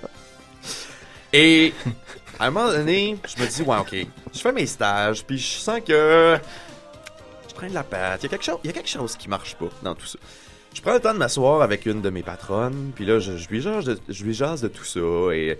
[1.32, 1.74] Et
[2.38, 5.58] à un moment donné, je me dis, ouais, ok, je fais mes stages, puis je
[5.58, 6.38] sens que
[7.48, 8.22] je traîne de la patte.
[8.22, 10.06] Il y a quelque chose, il y a quelque chose qui marche pas dans tout
[10.06, 10.18] ça.
[10.76, 13.48] Je prends le temps de m'asseoir avec une de mes patronnes, puis là, je, je
[13.48, 15.00] lui jase de, je lui jase de tout ça
[15.32, 15.58] et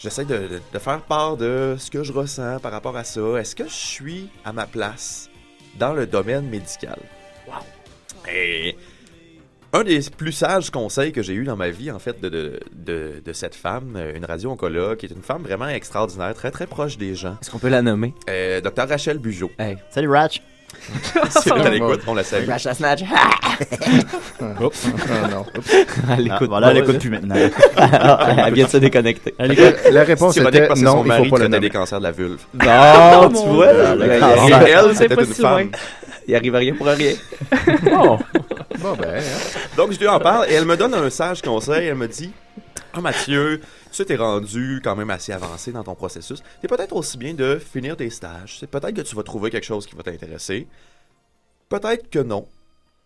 [0.00, 3.20] j'essaie de, de- de faire part de ce que je ressens par rapport à ça.
[3.38, 5.30] Est-ce que je suis à ma place
[5.78, 6.98] dans le domaine médical?
[7.46, 7.54] Wow!
[8.34, 8.76] Et
[9.72, 12.60] un des plus sages conseils que j'ai eu dans ma vie, en fait, de, de,
[12.74, 16.98] de, de cette femme, une radio-oncologue, qui est une femme vraiment extraordinaire, très très proche
[16.98, 17.36] des gens.
[17.40, 18.12] Est-ce qu'on peut la nommer?
[18.28, 18.88] Euh, Dr.
[18.88, 19.52] Rachel Bugeaud.
[19.56, 19.76] Hey.
[19.90, 20.42] Salut, Ratch.
[21.30, 22.46] Si elle est à l'écoute, on la salue.
[22.48, 23.02] La snatch.
[24.60, 24.86] Oups.
[24.86, 25.44] Ah, non.
[26.10, 26.72] Elle Ah, écoute voilà, pas.
[26.72, 27.34] elle écoute plus maintenant.
[28.46, 29.34] Elle vient de se déconnecter.
[29.38, 29.56] Elle.
[29.90, 32.12] La réponse C'est était parce que non, son il faut pas des cancers de la
[32.12, 32.40] vulve.
[32.54, 33.66] Non, tu vois.
[33.68, 35.58] Elle, C'est c'était une si loin.
[35.58, 35.70] femme.
[36.26, 37.12] Il arrive rien pour rien.
[37.92, 38.18] Oh!
[38.78, 39.22] Bon, ben, hein.
[39.76, 41.88] Donc, je lui en parle et elle me donne un sage conseil.
[41.88, 42.30] Elle me dit
[42.92, 43.60] Ah, Mathieu,
[43.92, 46.42] tu t'es rendu quand même assez avancé dans ton processus.
[46.60, 48.58] C'est peut-être aussi bien de finir tes stages.
[48.58, 50.66] C'est peut-être que tu vas trouver quelque chose qui va t'intéresser.
[51.68, 52.46] Peut-être que non.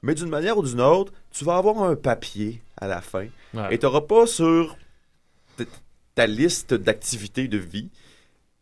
[0.03, 3.27] Mais d'une manière ou d'une autre, tu vas avoir un papier à la fin.
[3.55, 3.75] Ouais.
[3.75, 4.77] Et tu n'auras pas sur
[6.15, 7.91] ta liste d'activités de vie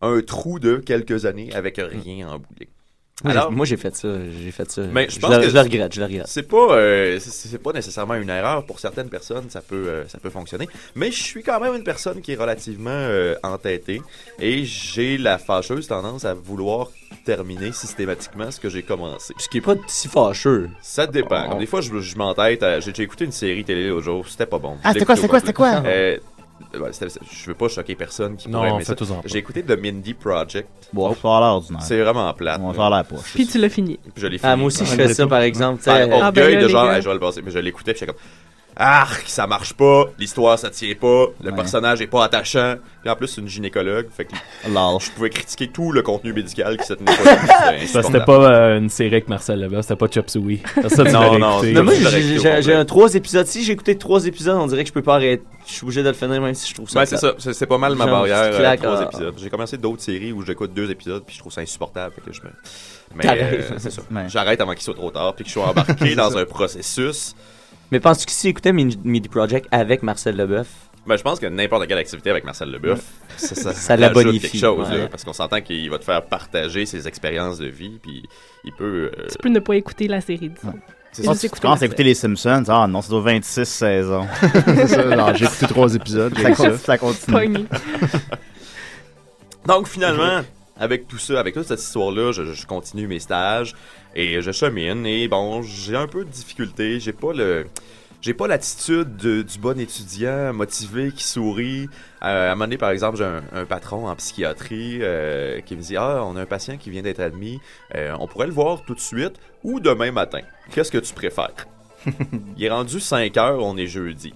[0.00, 2.68] un trou de quelques années avec rien en boulet.
[3.24, 4.08] Moi, Alors- j'ai- moi, j'ai fait ça.
[4.42, 4.82] J'ai fait ça.
[4.92, 6.26] Mais je je, pense le, que je le regrette, je le regrette.
[6.26, 10.18] C'est pas, euh, c'est- pas nécessairement une erreur pour certaines personnes, ça peut, euh, ça
[10.18, 10.68] peut fonctionner.
[10.94, 14.00] Mais je suis quand même une personne qui est relativement euh, entêtée
[14.40, 16.88] et j'ai la fâcheuse tendance à vouloir
[17.24, 19.34] terminer systématiquement ce que j'ai commencé.
[19.38, 20.70] Ce qui est pas si fâcheux.
[20.80, 21.44] Ça dépend.
[21.46, 21.50] Oh.
[21.50, 22.64] Comme des fois, je, je m'entête.
[22.80, 24.76] J'ai écouté une série télé l'autre jour, c'était pas bon.
[24.84, 25.82] Ah, c'était quoi, c'était quoi, c'était quoi?
[26.72, 28.94] Je veux pas choquer personne qui Non, pourrait aimer ça.
[28.96, 29.28] fais-toi-en pas.
[29.28, 30.68] J'ai écouté The Mindy Project.
[30.92, 31.82] Bon, ça a l'air ordinaire.
[31.82, 32.60] C'est vraiment plate.
[32.60, 33.32] Bon, ça a l'air poche.
[33.34, 33.98] Puis tu l'as fini.
[34.02, 34.56] Puis je l'ai Ah, fini.
[34.60, 35.28] moi aussi, je Malgré fais ça, tout.
[35.28, 35.82] par exemple.
[35.82, 37.42] Par euh, orgueil Ah, ben là, de genre, je vais le passer.
[37.42, 38.20] Mais je l'écoutais, puis j'étais comme,
[38.80, 41.56] arc, ça marche pas, l'histoire ça tient pas, le Ouais.
[41.56, 42.76] personnage est pas attachant.
[43.02, 44.32] Puis en plus, c'est une gynécologue, fait que
[44.64, 47.22] je pouvais critiquer tout le contenu médical qui se tenait pas.
[47.24, 48.24] C'était Ça, C'était insupportable.
[48.24, 50.60] pas euh, une série avec Marcel Leboeuf, c'était pas Chop Suey.
[51.12, 51.62] Non, non.
[51.62, 53.46] Mais moi, j'ai- un trois épisodes.
[53.46, 55.42] Si j'ai écouté trois épisodes, on dirait que je peux pas arrêter.
[55.66, 57.00] Je suis obligé de le finir, même si je trouve ça.
[57.00, 59.04] Ben, c'est ça, c'est pas mal ma barrière, euh, trois ah.
[59.04, 59.34] épisodes.
[59.38, 62.32] J'ai commencé d'autres séries où j'écoute deux épisodes, puis je trouve ça insupportable, fait que
[62.32, 62.48] je me...
[63.14, 63.70] Mais T'arrêtes.
[63.72, 64.02] euh, c'est ça.
[64.10, 64.24] Ouais.
[64.28, 67.34] J'arrête avant qu'il soit trop tard, puis que je sois embarqué dans un processus.
[67.90, 70.68] Mais penses-tu que si écoutais Midi Project avec Marcel Leboeuf,
[71.06, 73.00] Ben, je pense que n'importe quelle activité avec Marcel Leboeuf,
[73.36, 74.98] ça, ça, Ça rajoute l'abonifie, quelque chose, ouais.
[74.98, 78.22] là, parce qu'on s'entend qu'il va te faire partager ses expériences de vie, puis
[78.64, 79.10] il peut...
[79.18, 80.74] euh, Tu peux ne pas écouter la série, disons.
[81.10, 81.34] c'est ça.
[81.34, 82.62] Tu écouter commences à écouter les Simpsons.
[82.68, 84.26] Ah non, c'est aux 26 saisons.
[84.66, 86.54] C'est ça, genre, j'ai écouté trois épisodes, ça, ça.
[86.54, 87.36] continue, ça continue.
[87.36, 87.66] Pogné.
[89.66, 90.42] Donc finalement,
[90.80, 93.74] avec tout ça, avec toute cette histoire-là, je, je continue mes stages
[94.16, 97.66] et je chemine et bon, j'ai un peu de difficulté, j'ai pas le
[98.22, 101.88] j'ai pas l'attitude de- du bon étudiant motivé qui sourit.
[102.22, 105.74] Euh, à un moment donné, par exemple, j'ai un, un patron en psychiatrie euh, qui
[105.74, 107.60] me dit Ah, on a un patient qui vient d'être admis,
[107.94, 110.40] Euh, on pourrait le voir tout de suite ou demain matin.
[110.70, 111.66] Qu'est-ce que tu préfères
[112.58, 114.34] Il est rendu 5 heures, on est jeudi.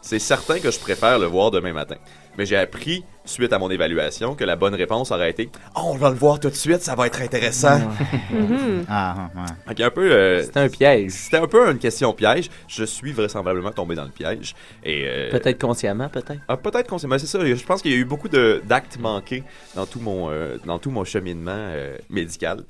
[0.00, 1.96] C'est certain que je préfère le voir demain matin.
[2.38, 5.96] Mais j'ai appris, suite à mon évaluation, que la bonne réponse aurait été Oh, on
[5.96, 7.78] va le voir tout de suite, ça va être intéressant.
[8.32, 8.84] Mhm.
[8.88, 9.74] Ah, ah, ouais.
[9.74, 10.10] Donc, un peu.
[10.10, 11.10] euh, c'était un piège.
[11.12, 12.48] c'était un peu une question piège.
[12.66, 14.54] Je suis vraisemblablement tombé dans le piège.
[14.84, 16.40] Et euh, Peut-être consciemment, peut-être.
[16.48, 17.44] ah, peut-être mais c'est ça.
[17.44, 20.78] Je pense qu'il y a eu beaucoup de- d'actes manqués dans tout mon, euh, dans
[20.78, 22.64] tout mon cheminement euh, médical.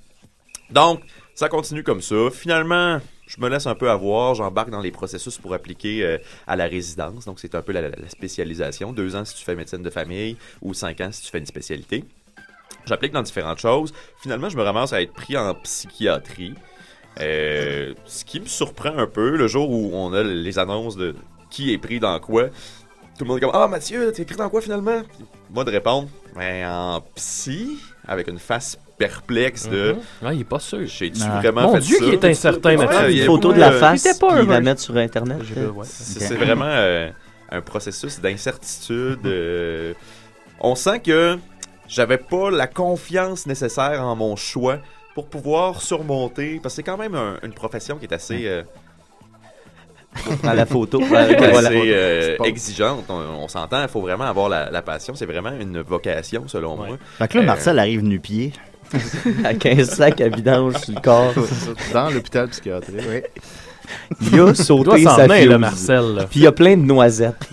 [0.71, 1.01] Donc,
[1.35, 2.17] ça continue comme ça.
[2.33, 2.99] Finalement,
[3.35, 4.35] je me laisse un peu avoir.
[4.35, 7.25] J'embarque dans les processus pour appliquer euh, à la résidence.
[7.25, 8.93] Donc, c'est un peu la, spécialisation.
[8.93, 11.47] Deux ans si tu fais médecine de famille ou cinq ans si tu fais une
[11.47, 12.05] spécialité.
[12.85, 13.95] J'applique dans différentes choses.
[14.21, 16.55] Finalement, je me ramasse à être pris en psychiatrie.
[17.21, 21.15] Euh, ce qui me surprend un peu, le jour où on a les annonces de
[21.51, 24.49] qui est pris dans quoi, tout le monde est comme Ah, Mathieu, t'es pris dans
[24.49, 25.03] quoi finalement
[25.51, 29.97] Moi de répondre Ben, en psy, avec une face perplexe de.
[30.23, 30.81] Ouais, il est pas sûr.
[30.87, 31.41] J'ai-tu Ah.
[31.41, 32.05] vraiment Mon fait Dieu, ça?
[32.05, 33.11] qu'il est incertain, Ouais, Mathieu.
[33.11, 34.61] il y a Une photo de la face, Il puis la heureux.
[34.61, 35.39] mettre sur Internet.
[35.75, 35.85] Ouais.
[35.89, 37.11] C'est vraiment euh,
[37.51, 39.21] un processus d'incertitude.
[39.27, 39.93] euh,
[40.61, 41.39] on sent que
[41.89, 44.79] j'avais pas la confiance nécessaire en mon choix
[45.15, 48.63] pour pouvoir surmonter, parce que c'est quand même un- une profession qui est assez, euh,
[50.45, 50.99] À la photo.
[51.01, 51.19] qui Ouais,
[51.57, 53.05] assez, euh, exigeante.
[53.09, 55.15] On, on s'entend, il faut vraiment avoir la, la passion.
[55.15, 56.89] C'est vraiment une vocation, selon Ouais.
[56.89, 56.97] moi.
[57.19, 58.53] Fait que là, Euh, Marcel arrive nu-pied.
[59.45, 61.33] À 15 sacs à vidange sur le corps.
[61.93, 63.01] Dans l'hôpital psychiatrique.
[63.09, 63.21] Oui.
[64.33, 65.59] Il a Il sauté s'en sa venir, le fuse.
[65.59, 66.27] Marcel.
[66.31, 67.49] Puis il y a plein de noisettes.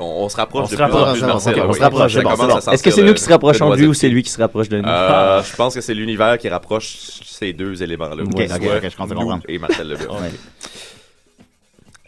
[0.00, 2.14] on se rapproche On de se plus en rapproche, plus de on Marcel, se rapproche,
[2.22, 4.40] bon, Est-ce que c'est nous qui se rapprochons de lui ou c'est lui qui se
[4.40, 4.88] rapproche de nous?
[4.88, 8.22] Euh, je pense que c'est l'univers qui rapproche ces deux éléments-là.
[8.22, 9.52] Ok, je.
[9.52, 9.92] Et Marcel.
[9.92, 10.32] Ouais.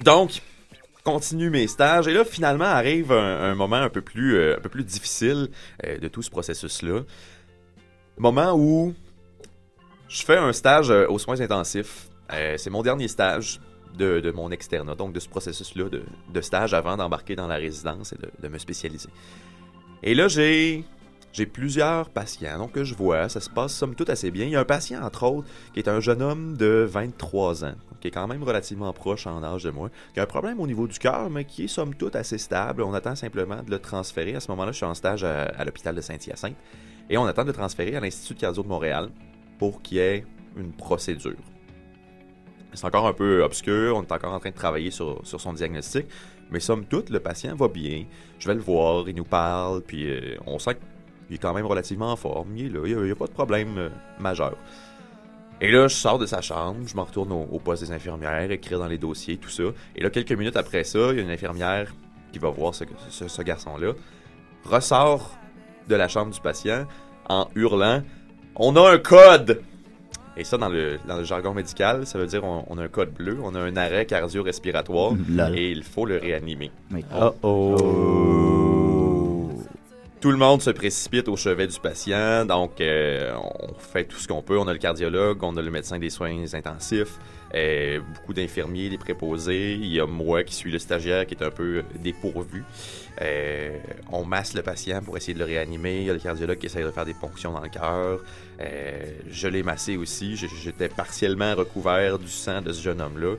[0.02, 0.42] Donc,
[1.12, 2.06] continue mes stages.
[2.06, 5.48] Et là, finalement, arrive un, moment un peu plus, euh, un peu plus difficile
[5.86, 7.00] euh, de tout ce processus-là.
[8.18, 8.94] Moment où
[10.08, 12.08] je fais un stage euh, aux soins intensifs.
[12.58, 13.58] C'est mon dernier stage
[13.96, 17.54] de, de mon externat, donc de ce processus-là de, de stage avant d'embarquer dans la
[17.54, 19.08] résidence et de, de me spécialiser.
[20.02, 20.84] Et là, j'ai
[21.32, 23.28] j'ai plusieurs patients que je vois.
[23.28, 24.46] Ça se passe somme toute assez bien.
[24.46, 27.74] Il y a un patient, entre autres, qui est un jeune homme de 23 ans,
[28.00, 30.66] qui est quand même relativement proche en âge de moi, qui a un problème au
[30.66, 32.82] niveau du cœur, mais qui est somme toute assez stable.
[32.82, 34.34] On attend simplement de le transférer.
[34.34, 36.56] À ce moment-là, je suis en stage à, l'hôpital de Saint-Hyacinthe.
[37.10, 39.10] Et on attend de le transférer à l'Institut de cardio de Montréal
[39.58, 40.24] pour qu'il y ait
[40.56, 41.36] une procédure.
[42.74, 46.06] C'est encore un peu obscur, on est encore en train de travailler sur, son diagnostic,
[46.50, 48.04] mais somme toute, le patient va bien.
[48.38, 50.76] Je vais le voir, il nous parle, puis euh, on sent
[51.28, 52.56] qu'il est quand même relativement en forme.
[52.56, 53.88] Il est là, il n'y a, il y a pas de problème euh,
[54.18, 54.54] majeur.
[55.60, 58.50] Et là, je sors de sa chambre, je m'en retourne au, au poste des infirmières,
[58.50, 59.64] écrire dans les dossiers, tout ça.
[59.96, 61.92] Et là, quelques minutes après ça, il y a une infirmière
[62.32, 63.92] qui va voir ce, ce- ce garçon-là,
[64.64, 65.36] ressort
[65.88, 66.86] de la chambre du patient
[67.28, 68.02] en hurlant
[68.56, 69.62] On a un code
[70.36, 72.88] Et ça, dans le, dans le jargon médical, ça veut dire on, on a un
[72.88, 75.12] code bleu, on a un arrêt cardio-respiratoire
[75.56, 76.70] et il faut le réanimer.
[76.92, 77.04] Oui.
[80.20, 84.26] Tout le monde se précipite au chevet du patient, donc euh, on fait tout ce
[84.26, 84.58] qu'on peut.
[84.58, 87.20] On a le cardiologue, on a le médecin des soins intensifs,
[87.54, 89.74] euh, beaucoup d'infirmiers, des préposés.
[89.74, 92.64] Il y a moi qui suis le stagiaire qui est un peu dépourvu.
[93.22, 93.78] Euh,
[94.10, 95.98] on masse le patient pour essayer de le réanimer.
[96.00, 98.18] Il y a le cardiologue qui essaie de faire des ponctions dans le cœur.
[99.30, 100.34] Je l'ai massé aussi.
[100.34, 103.36] J'étais partiellement recouvert du sang de ce jeune homme-là.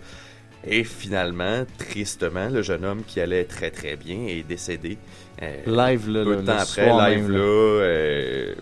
[0.68, 4.98] Et finalement, tristement, le jeune homme qui allait très très bien est décédé.
[5.42, 7.38] Euh, Live, là, peu le- de le temps après, soir live même, là.
[7.40, 8.56] euh,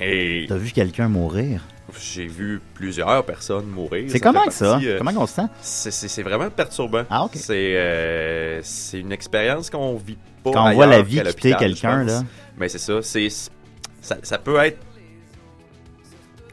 [0.00, 1.62] et T'as vu quelqu'un mourir?
[1.98, 4.04] j'ai vu plusieurs personnes mourir.
[4.08, 4.78] C'est comment ça?
[4.82, 5.48] euh, Comment on se sent?
[5.62, 7.04] C'est vraiment perturbant.
[7.08, 7.30] Ah, ok.
[7.36, 11.54] C'est euh, c'est une expérience qu'on vit pas Quand on voit la vie qu'à quitter
[11.58, 12.24] quelqu'un, là.
[12.58, 13.00] Mais c'est ça.
[13.02, 13.28] C'est
[14.00, 14.78] ça, ça peut être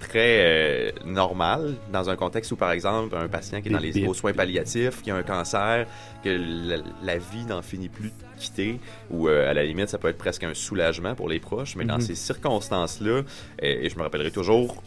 [0.08, 4.06] très euh, normal dans un contexte où, par exemple, un patient qui est dans les
[4.06, 5.88] aux soins palliatifs, qui a un cancer,
[6.24, 8.80] que la, la vie n'en finit plus de quitter,
[9.10, 11.76] ou euh, à la limite, ça peut être presque un soulagement pour les proches.
[11.76, 12.02] Mais dans Mhm.
[12.02, 13.22] ces circonstances-là,
[13.60, 14.84] et je me rappellerai toujours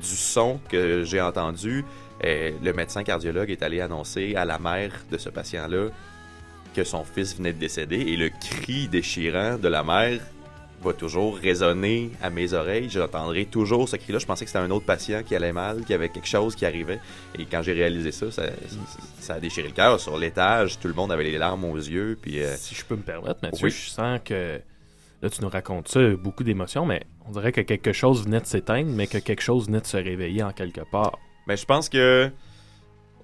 [0.00, 1.84] du son que j'ai entendu,
[2.22, 5.88] le médecin cardiologue est allé annoncer à la mère de ce patient-là
[6.74, 10.20] que son fils venait de décéder et le cri déchirant de la mère
[10.84, 12.88] va toujours résonner à mes oreilles.
[12.90, 14.18] J'entendrai toujours ce cri-là.
[14.18, 16.66] Je pensais que c'était un autre patient qui allait mal, qui avait quelque chose qui
[16.66, 17.00] arrivait.
[17.38, 19.98] Et quand j'ai réalisé ça, ça, a déchiré le cœur.
[19.98, 22.18] Sur l'étage, tout le monde avait les larmes aux yeux.
[22.20, 23.70] Puis, euh, Si je peux me permettre, Mathieu, Oui.
[23.70, 24.60] je sens que
[25.22, 28.46] là, tu nous racontes ça, beaucoup d'émotions, mais on dirait que quelque chose venait de
[28.46, 31.18] s'éteindre, mais que quelque chose venait de se réveiller en quelque part.
[31.46, 32.30] Mais je pense que,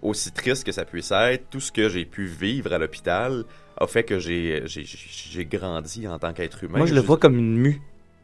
[0.03, 3.45] aussi triste que ça puisse être, tout ce que j'ai pu vivre à l'hôpital
[3.81, 6.79] a fait que j'ai j'ai- j'ai grandi en tant qu'être humain.
[6.79, 7.81] Moi, je le vois comme une mue.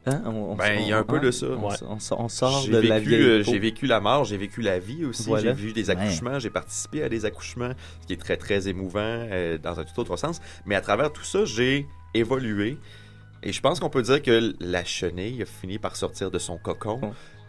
[0.09, 0.23] Hein?
[0.27, 1.47] On- on- Ben, il y a un peu de ça.
[1.49, 1.75] On, Ouais.
[1.83, 3.51] on- on sort J'ai de la vécu, vieille euh, peau.
[3.51, 5.25] J'ai vécu la mort, j'ai vécu la vie aussi.
[5.27, 5.49] Voilà.
[5.49, 9.01] J'ai vu des accouchements, j'ai participé à des accouchements, ce qui est très, très émouvant
[9.03, 10.41] euh, dans un tout autre sens.
[10.65, 12.79] Mais à travers tout ça, j'ai évolué.
[13.43, 16.57] Et je pense qu'on peut dire que la chenille a fini par sortir de son
[16.57, 17.01] cocon.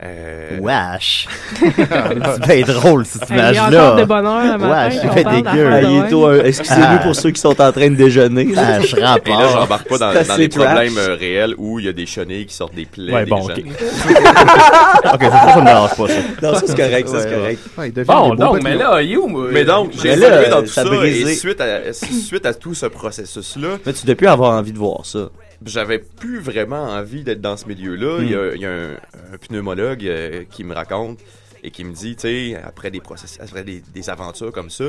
[0.04, 1.28] Euh, Wesh!
[1.60, 3.84] c'est bien drôle, cette Hey, il y a image-là.
[3.86, 6.42] encore de bonheur le matin, Wesh, il fait parle dégueu.
[6.44, 6.98] il Excusez-nous Ah.
[7.00, 8.48] pour ceux qui sont en train de déjeuner.
[8.56, 11.08] Ah, je Et là, j'embarque pas dans, C'est dans les problèmes trash.
[11.10, 13.38] euh, réels où il y a des chenilles qui sortent des plaies Ouais, des bon,
[13.42, 13.56] gens.
[13.56, 13.58] ok.
[15.14, 16.14] ok, ça, ça me dérange pas, ça.
[16.44, 17.60] Non, ça, c'est correct, ça, c'est Ouais, correct.
[17.80, 21.26] Ouais, il Bon, donc, mais là, you, Mais donc, j'ai évolué dans tout ça et
[21.36, 25.00] suite à, suite à tout ce processus-là, Mais tu dois plus avoir envie de voir
[25.06, 25.30] ça.
[25.66, 28.20] J'avais plus vraiment envie d'être dans ce milieu-là.
[28.22, 28.94] Il y a, il y a un,
[29.34, 31.20] un pneumologue euh, qui me raconte
[31.64, 34.86] et qui me dit, tu sais, après des processus, après des, des aventures comme ça,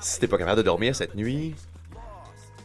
[0.00, 1.54] si t'es pas capable de dormir cette nuit,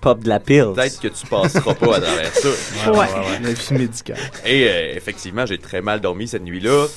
[0.01, 0.71] Pop de la pile.
[0.75, 2.49] peut-être que tu passeras pas à travers ça.
[2.91, 3.07] Ouais.
[3.41, 4.17] La vie médicale.
[4.45, 6.87] Et euh, effectivement, j'ai très mal dormi cette nuit-là.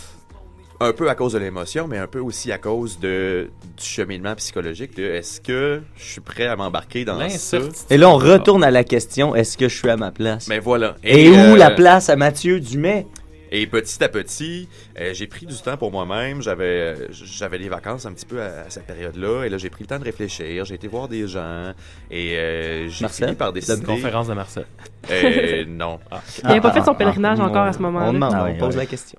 [0.78, 3.48] Un peu à cause de l'émotion, mais un peu aussi à cause de,
[3.78, 4.94] du cheminement psychologique.
[4.96, 7.58] de Est-ce que je suis prêt à m'embarquer dans ça?
[7.88, 10.48] Et là, on retourne à la question est-ce que je suis à ma place?
[10.48, 10.96] Mais voilà.
[11.02, 13.06] Et, où euh, la place à Mathieu Dumais?
[13.52, 14.68] Et petit à petit,
[15.00, 16.42] euh, j'ai pris du temps pour moi-même.
[16.42, 19.44] J'avais, euh, j'avais des vacances un petit peu à, à cette période-là.
[19.44, 20.64] Et là, j'ai pris le temps de réfléchir.
[20.66, 21.72] J'ai été voir des gens.
[22.10, 23.78] Et euh, j'ai Marcel, fini par C'est décider.
[23.80, 24.66] une conférence de Marcel.
[25.10, 26.00] Euh, non.
[26.42, 28.12] Il n'avait pas Ah, fait son ah, pèlerinage On- encore à ce On moment-là.
[28.12, 28.82] demande, Ah on pose ouais.
[28.82, 29.18] la question.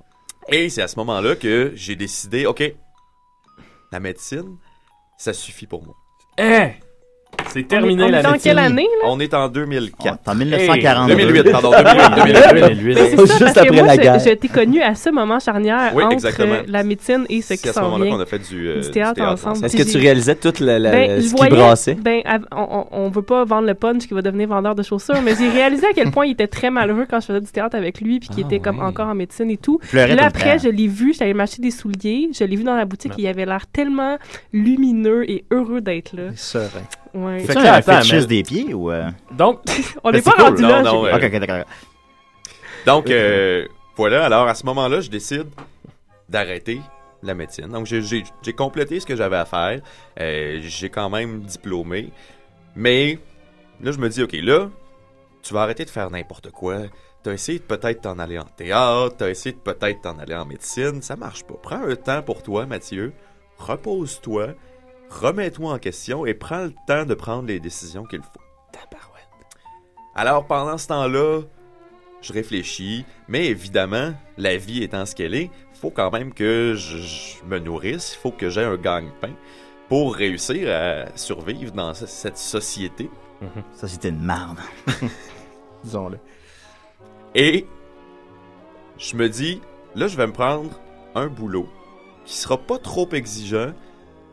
[0.49, 2.63] Et c'est à ce moment-là que j'ai décidé, OK,
[3.91, 4.57] la médecine,
[5.17, 5.95] ça suffit pour moi.
[6.37, 6.71] Hein?
[7.53, 8.51] C'est terminé on est la dans médecine.
[8.51, 9.07] quelle année, là?
[9.09, 10.19] On est en Oh, 2004.
[10.23, 11.15] T'es en 1942.
[11.15, 12.67] 2008, pardon, 2008.
[12.67, 12.95] 2008.
[12.95, 14.19] Mais c'est Juste après moi, la je, guerre.
[14.19, 16.55] je t'ai connu à ce moment charnière Oui, entre exactement.
[16.67, 18.23] la médecine et ce C'est qui à ce s'en moment-là qu'on vient.
[18.23, 19.65] a fait du, euh, Du théâtre ensemble.
[19.65, 21.93] Est-ce que tu réalisais tout la, la- Ben, je ce qui voyais, brassait?
[21.95, 22.21] ben,
[22.51, 25.33] on, on, on veut pas vendre le punch qui va devenir vendeur de chaussures, mais
[25.37, 28.01] j'ai réalisé à quel point il était très malheureux quand je faisais du théâtre avec
[28.01, 29.79] lui, puis qu'il Ah, était comme encore en médecine et tout.
[29.93, 32.85] Là, le après, je l'ai vu, j'allais m'acheter des souliers, je l'ai vu dans la
[32.85, 34.17] boutique, il avait l'air tellement
[34.53, 36.23] lumineux et heureux d'être là.
[37.25, 37.39] Ouais.
[37.39, 38.91] Fait Ça, que c'est un mais- des pieds ou.
[38.91, 39.09] euh?
[39.31, 39.61] Donc,
[40.03, 40.81] On Ben, n'est pas c'est cool, rendu non, là.
[40.83, 41.65] non, j'ai- euh, Ok, ok, d'accord.
[42.85, 44.25] Donc, euh, voilà.
[44.25, 45.47] Alors, à ce moment-là, je décide
[46.29, 46.79] d'arrêter
[47.23, 47.67] la médecine.
[47.67, 49.81] Donc, j'ai- j'ai j'ai complété ce que j'avais à faire.
[50.19, 52.11] Euh, j'ai quand même diplômé.
[52.75, 53.17] Mais,
[53.81, 54.69] là, je me dis, OK, là,
[55.41, 56.77] tu vas arrêter de faire n'importe quoi.
[57.23, 60.45] T'as essayé de peut-être t'en aller en théâtre, t'as essayé de peut-être t'en aller en
[60.45, 61.01] médecine.
[61.01, 61.55] Ça marche pas.
[61.61, 63.11] Prends un temps pour toi, Mathieu.
[63.57, 64.49] Repose-toi.
[65.09, 68.27] Remets-toi en question et prends le temps de prendre les décisions qu'il faut.
[70.15, 71.41] Alors, pendant ce temps-là,
[72.21, 76.97] je réfléchis, mais évidemment, la vie étant ce qu'elle est, faut quand même que je,
[76.97, 79.29] je me nourrisse, il faut que j'ai un gagne-pain
[79.89, 83.11] pour réussir à survivre dans ce- cette société.
[83.75, 84.57] Société de marde.
[85.83, 86.17] Disons-le.
[87.35, 87.67] Et
[88.97, 89.61] je me dis,
[89.93, 90.71] là, je vais me prendre
[91.13, 91.69] un boulot
[92.25, 93.73] qui sera pas trop exigeant,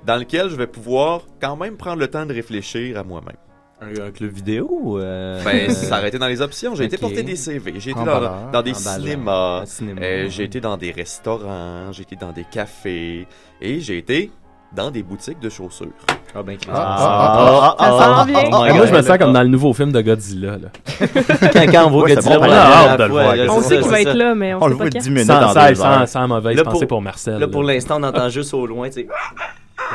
[0.06, 3.36] dans lequel je vais pouvoir quand même prendre le temps de réfléchir à moi-même.
[3.80, 6.74] Un, un club vidéo euh, Ben, euh, ça aurait été dans les options.
[6.74, 7.02] J'ai été ok.
[7.02, 7.74] porter des CV.
[7.78, 9.66] J'ai été dans, dans des cinémas.
[9.66, 11.90] cinéma, euh, j'ai été dans des restaurants.
[11.92, 13.26] J'ai été dans des cafés.
[13.60, 14.30] Et j'ai été
[14.74, 15.88] dans des boutiques de chaussures.
[16.34, 18.50] Ah, ben, Ah, Ça sent bien.
[18.52, 20.56] Ah, moi, je me sens comme dans le nouveau film de Godzilla.
[20.56, 20.68] Là.
[21.52, 23.90] quand, quand on voit l'as on a hâte de le voir, On sait ça, qu'il
[23.90, 24.14] va être ça.
[24.14, 24.98] là, mais on, On sait le voit quand.
[24.98, 27.38] 10 minutes Sans, dans sans, sans, mauvaise Là, pensée pour- pour Marcel.
[27.38, 29.08] Là, pour l'instant, on entend juste au loin, tu sais.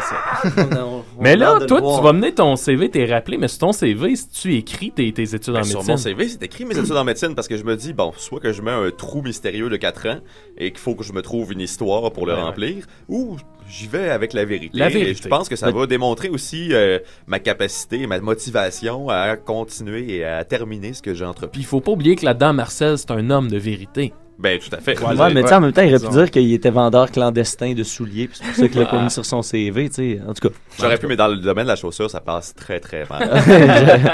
[0.01, 0.49] Ça.
[0.85, 4.15] On Mais là, toi, tu vas mener ton CV, t'es rappelé, mais sur ton CV,
[4.15, 5.93] si tu écris tes, tes études en Ben, sur médecine.
[5.93, 8.39] mon CV, c'est écrit mes études en médecine parce que je me dis, bon, soit
[8.39, 10.19] que je mets un trou mystérieux de 4 ans
[10.57, 13.37] et qu'il faut que je me trouve une histoire pour le Ouais, remplir, ou
[13.69, 14.77] j'y vais avec la vérité.
[14.77, 15.21] La Et vérité.
[15.23, 20.23] je pense que ça va démontrer aussi euh, ma capacité, ma motivation à continuer et
[20.25, 21.49] à terminer ce que j'ai entrepris.
[21.51, 24.13] Puis il faut pas oublier que là-dedans, Marcel, c'est un homme de vérité.
[24.41, 24.97] Ben, tout à fait.
[25.03, 27.73] Ouais, mais tu sais, en même temps, il aurait pu dire qu'il était vendeur clandestin
[27.73, 30.21] de souliers, puis c'est pour ça qu'il l'a pas mis sur son CV, tu sais.
[30.25, 30.55] En tout cas.
[30.79, 33.29] J'aurais pu, mais dans le domaine de la chaussure, ça passe très, très mal.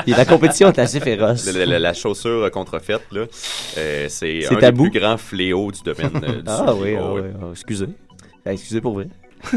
[0.08, 1.46] Et la compétition est assez féroce.
[1.54, 3.26] La, la- la chaussure contrefaite, là,
[3.78, 4.86] euh, c'est un tabou.
[4.86, 6.94] des plus grands fléaux du domaine euh, du Ah soulier.
[6.94, 7.30] oui, ah Oh, oui, oui.
[7.44, 7.86] ah, excusez.
[8.48, 9.08] Ah, excusez pour vrai.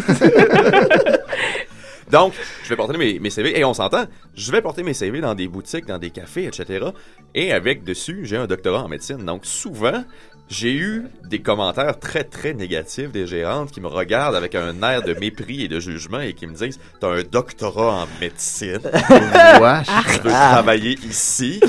[2.10, 2.32] Donc,
[2.64, 4.04] je vais porter mes, mes CV, et on s'entend,
[4.34, 6.86] je vais porter mes CV dans des boutiques, dans des cafés, etc.
[7.34, 9.18] Et avec dessus, j'ai un doctorat en médecine.
[9.26, 10.04] Donc, souvent,
[10.49, 15.03] j'ai eu des commentaires très, très négatifs des gérantes qui me regardent avec un air
[15.03, 18.80] de mépris et de jugement et qui me disent «T'as un doctorat en médecine.
[18.82, 19.86] Wesh.
[20.14, 21.61] Tu veux travailler ici.»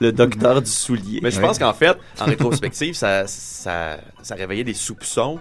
[0.00, 1.20] Le docteur du soulier.
[1.22, 1.42] Mais je Oui.
[1.46, 5.38] pense qu'en fait, en rétrospective, ça, ça, ça réveillait des soupçons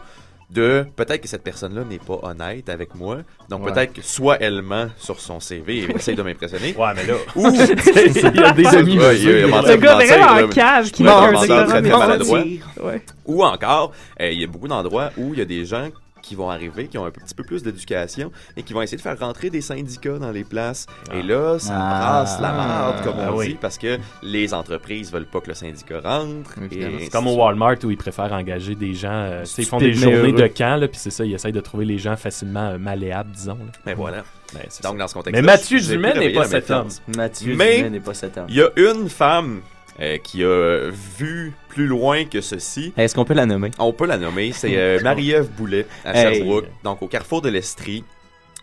[0.51, 3.19] de peut-être que cette personne-là n'est pas honnête avec moi.
[3.49, 3.71] Donc Ouais.
[3.71, 6.75] peut-être que soit elle ment sur son CV et essaie de m'impressionner.
[6.77, 7.13] Ouais, mais là.
[7.35, 9.77] Ou il y a des amis Ouais, il y a- il y a menti- Le
[9.77, 12.39] gars vraiment en cave qui doctorat très, très maladroit.
[12.83, 13.01] Ouais.
[13.25, 15.87] Ou encore, euh, il y a beaucoup d'endroits où il y a des gens
[16.21, 19.01] qui vont arriver, qui ont un petit peu plus d'éducation et qui vont essayer de
[19.01, 20.85] faire rentrer des syndicats dans les places.
[21.13, 21.99] Et là, ça Ah.
[22.23, 23.47] brasse la marde, comme on Ah oui.
[23.49, 26.55] dit, parce que les entreprises veulent pas que le syndicat rentre.
[26.69, 29.09] C'est comme au Walmart où ils préfèrent engager des gens.
[29.11, 30.31] euh, ils font des journées heureux.
[30.33, 33.31] de camp, là, puis c'est ça, ils essayent de trouver les gens facilement euh, malléables,
[33.31, 33.55] disons.
[33.55, 33.71] là.
[33.85, 34.23] Mais voilà.
[34.53, 34.91] Ben, Donc, ça.
[34.93, 36.89] dans ce contexte Mais Mathieu Dumais n'est pas cet homme.
[37.15, 38.47] Mathieu Dumais n'est pas cet homme.
[38.49, 39.61] Il y a une femme
[40.01, 42.93] euh, qui a vu plus loin que ceci.
[42.97, 43.71] Est-ce qu'on peut la nommer?
[43.79, 44.51] On peut la nommer.
[44.51, 46.37] C'est euh, Marie-Ève Boulet à Hey.
[46.37, 48.03] Sherbrooke, donc au carrefour de l'Estrie.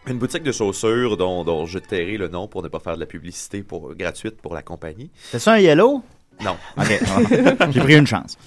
[0.06, 3.00] Une boutique de chaussures dont, dont je tairai le nom pour ne pas faire de
[3.00, 5.10] la publicité pour, gratuite pour la compagnie.
[5.22, 6.02] C'est ça un yellow?
[6.42, 6.56] Non.
[6.78, 7.00] Ok.
[7.70, 8.38] J'ai pris une chance.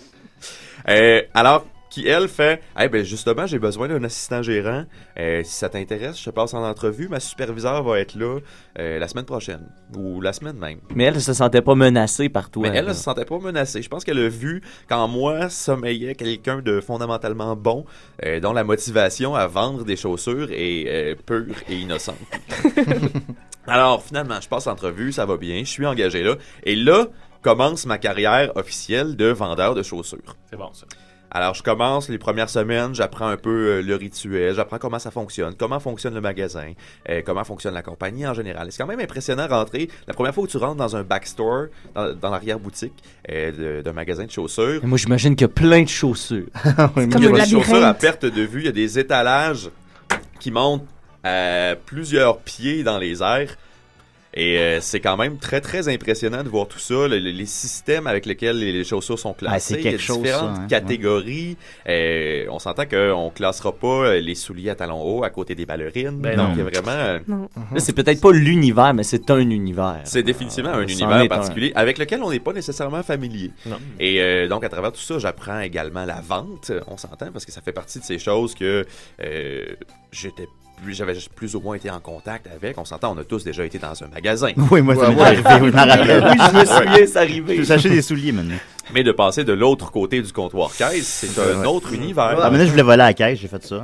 [0.90, 4.86] Euh, alors, qui elle fait Eh ben justement, j'ai besoin d'un assistant gérant.
[5.20, 7.10] Euh, si ça t'intéresse, je te passe en entrevue.
[7.10, 8.40] Ma superviseure va être là
[8.80, 10.80] euh, la semaine prochaine ou la semaine même.
[10.96, 12.68] Mais elle se sentait pas menacée par toi.
[12.68, 13.82] Mais elle ne se sentait pas menacée.
[13.82, 17.86] Je pense qu'elle a vu qu'en moi sommeillait quelqu'un de fondamentalement bon,
[18.26, 22.16] euh, dont la motivation à vendre des chaussures est euh, pure et innocente.
[23.68, 26.36] Alors finalement, je passe l'entrevue, ça va bien, je suis engagé là.
[26.64, 27.08] Et là
[27.42, 30.36] commence ma carrière officielle de vendeur de chaussures.
[30.50, 30.86] C'est bon, ça.
[31.34, 35.12] Alors, je commence les premières semaines, j'apprends un peu euh, le rituel, j'apprends comment ça
[35.12, 36.74] fonctionne, comment fonctionne le magasin,
[37.10, 38.68] euh, comment fonctionne la compagnie en général.
[38.70, 39.90] C'est quand même impressionnant de rentrer.
[40.08, 43.02] La première fois où tu rentres dans un backstore, dans, dans l'arrière-boutique
[43.32, 46.48] euh, d'un magasin de chaussures, Et Moi, j'imagine qu'il y a plein de chaussures.
[46.98, 49.70] il y Comme a des chaussures à perte de vue, il y a des étalages
[50.42, 50.86] qui montent
[51.24, 53.56] à plusieurs pieds dans les airs.
[54.34, 57.46] Et euh, c'est quand même très très impressionnant de voir tout ça, le- le- les
[57.46, 60.22] systèmes avec lesquels les, les chaussures sont classées, Ah, c'est il y a quelque chose,
[60.22, 60.68] différentes ça, hein.
[60.70, 61.58] catégories.
[61.90, 65.66] Euh, on s'entend qu'on classera pas euh, les souliers à talons hauts à côté des
[65.66, 66.18] ballerines.
[66.22, 66.54] Ben donc non.
[66.56, 67.50] il y a vraiment, euh, Non.
[67.74, 70.00] Là, c'est peut-être pas l'univers, mais c'est un univers.
[70.06, 71.28] c'est définitivement un univers un.
[71.28, 73.52] particulier avec lequel on n'est pas nécessairement familier.
[73.66, 73.80] Non.
[74.00, 77.52] Et euh, donc, à travers tout ça, j'apprends également la vente, on s'entend, parce que
[77.52, 78.86] ça fait partie de ces choses que
[79.22, 79.66] euh,
[80.14, 80.48] j'étais
[80.84, 82.78] plus, j'avais plus ou moins été en contact avec.
[82.78, 84.52] On s'entend, on a tous déjà été dans un magasin.
[84.72, 85.46] Oui, moi, ça Ouais, m'est ouais.
[85.46, 86.24] arrivé, je rappelle.
[86.24, 87.66] oui, je me souviens, c'est Je arrivé.
[87.66, 88.56] s'acheter des souliers maintenant.
[88.94, 92.36] Mais de passer de l'autre côté du comptoir caisse, c'est un autre univers.
[92.42, 93.84] Ah, maintenant, je voulais voler à la caisse, j'ai fait ça.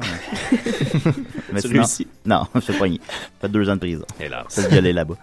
[0.52, 1.12] Mais,
[1.54, 2.08] mais Tu sinon- réussis?
[2.26, 3.00] Non, je suis poigné.
[3.39, 4.06] Fait deux ans de prison.
[4.20, 4.45] Hélas.
[4.50, 5.16] C'est violer là-bas.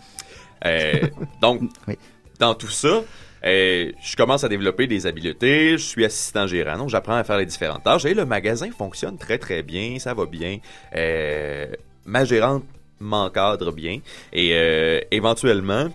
[0.67, 1.01] Euh,
[1.43, 1.99] donc, Oui.
[2.39, 3.03] dans tout ça,
[3.45, 7.39] euh, je commence à développer des habiletés, je suis assistant gérant, donc j'apprends à faire
[7.39, 10.59] les différentes tâches et le magasin fonctionne très très bien, ça va bien.
[10.97, 11.67] Euh,
[12.07, 12.65] ma gérante
[13.01, 14.01] m'encadre bien
[14.33, 15.89] et euh, éventuellement,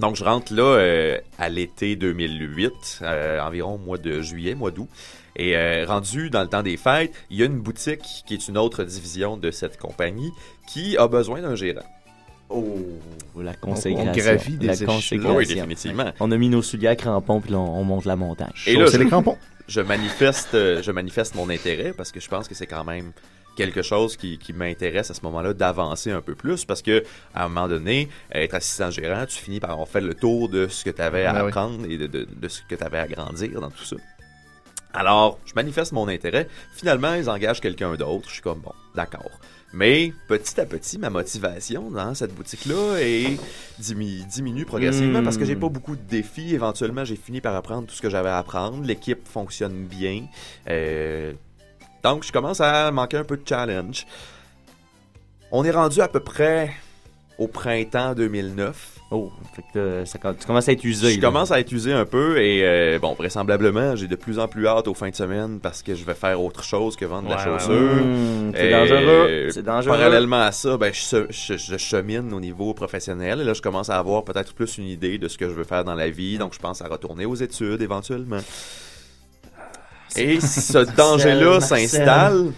[0.00, 4.88] Donc, je rentre là euh, à l'été 2008, euh, environ mois de juillet, mois d'août.
[5.34, 8.58] Et rendu dans le temps des fêtes, il y a une boutique qui est une
[8.58, 10.32] autre division de cette compagnie
[10.66, 11.86] qui a besoin d'un gérant.
[12.50, 12.76] Oh,
[13.40, 14.10] la consécration.
[14.10, 15.36] On gravit des la consécration.
[15.36, 16.12] Oui, définitivement.
[16.20, 18.50] On a mis nos souliers à crampons, puis là, on, on monte la montagne.
[18.66, 19.36] Et là, C'est je, les crampons.
[19.68, 23.12] je manifeste, euh, je manifeste mon intérêt parce que je pense que c'est quand même
[23.56, 27.02] quelque chose qui, qui m'intéresse à ce moment-là d'avancer un peu plus parce que
[27.34, 30.68] à un moment donné, être assistant gérant, tu finis par avoir fait le tour de
[30.68, 31.48] ce que tu avais à Ben oui.
[31.48, 33.96] apprendre et de, de- de ce que tu avais à grandir dans tout ça.
[34.94, 36.48] Alors, je manifeste mon intérêt.
[36.72, 38.28] Finalement, ils engagent quelqu'un d'autre.
[38.28, 39.30] Je suis comme, bon, d'accord.
[39.74, 43.38] Mais petit à petit, ma motivation dans cette boutique-là est
[43.80, 45.24] dimi- diminue progressivement Hmm.
[45.24, 46.54] parce que j'ai pas beaucoup de défis.
[46.54, 48.82] Éventuellement, j'ai fini par apprendre tout ce que j'avais à apprendre.
[48.82, 50.26] L'équipe fonctionne bien.
[50.68, 51.34] Euh,
[52.02, 54.06] donc, je commence à manquer un peu de challenge.
[55.52, 56.72] On est rendu à peu près
[57.38, 58.97] au printemps 2009.
[59.10, 61.12] Oh, fait que euh, ça, tu commences à être usé.
[61.12, 61.28] Je là.
[61.28, 64.66] commence à être usé un peu et euh, bon, vraisemblablement, j'ai de plus en plus
[64.66, 67.30] hâte aux fins de semaine parce que je vais faire autre chose que vendre de
[67.34, 67.72] la Ouais, ouais, chaussure.
[68.04, 69.48] Mmh, c'est dangereux.
[69.50, 69.96] C'est dangereux.
[69.96, 73.88] Parallèlement à ça, ben, je, je- je chemine au niveau professionnel et là, je commence
[73.88, 76.36] à avoir peut-être plus une idée de ce que je veux faire dans la vie.
[76.36, 78.40] Donc, je pense à retourner aux études éventuellement.
[80.16, 82.52] Et ce danger-là s'installe.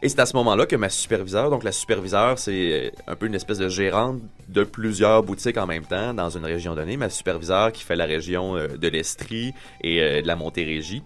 [0.00, 3.26] Et c'est à ce moment-là que ma superviseure, donc la superviseure, c'est euh, un peu
[3.26, 6.96] une espèce de gérante de plusieurs boutiques en même temps dans une région donnée.
[6.96, 11.02] Ma superviseure qui fait la région euh, de l'Estrie et euh, de la Montérégie.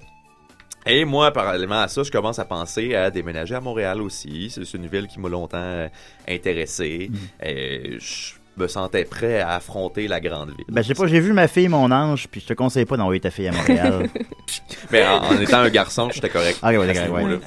[0.85, 4.51] Et moi, parallèlement à ça, je commence à penser à déménager à Montréal aussi.
[4.51, 5.89] C'est une ville qui m'a longtemps
[6.29, 7.09] intéressé.
[7.45, 10.67] Euh, je me sentais prêt à affronter la grande ville.
[10.69, 12.97] Ben, je sais pas, j'ai vu ma fille, mon ange, puis je te conseille pas
[12.97, 14.09] d'envoyer ta fille à Montréal.
[14.91, 16.59] Mais en, en étant un garçon, j'étais correct.
[16.63, 17.39] Ah, ouais, ouais, d'accord, ouais.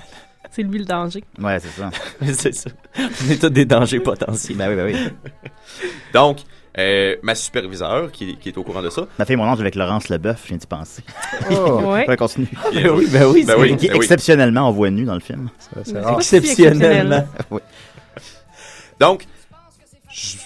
[0.52, 1.24] C'est lui le danger.
[1.40, 1.90] ouais, c'est ça.
[2.34, 2.70] c'est ça.
[2.98, 4.58] On est tous des dangers potentiels.
[4.58, 5.86] Ben oui, ben oui.
[6.14, 6.38] Donc,
[6.78, 9.76] euh, ma superviseure, qui, qui est au courant de ça, Ma fille, mon ange avec
[9.76, 11.04] Laurence Leboeuf, je viens d'y penser.
[11.52, 11.54] Oh,
[11.94, 12.08] Ouais.
[12.08, 12.48] Ouais, continue.
[12.74, 13.44] Ben oui, ben oui.
[13.46, 13.78] Ben oui.
[13.78, 15.50] Qui, exceptionnellement, on voit nu dans le film.
[15.84, 16.18] c'est rare.
[16.18, 17.26] Exceptionnellement.
[19.00, 19.26] Donc,
[20.12, 20.38] je-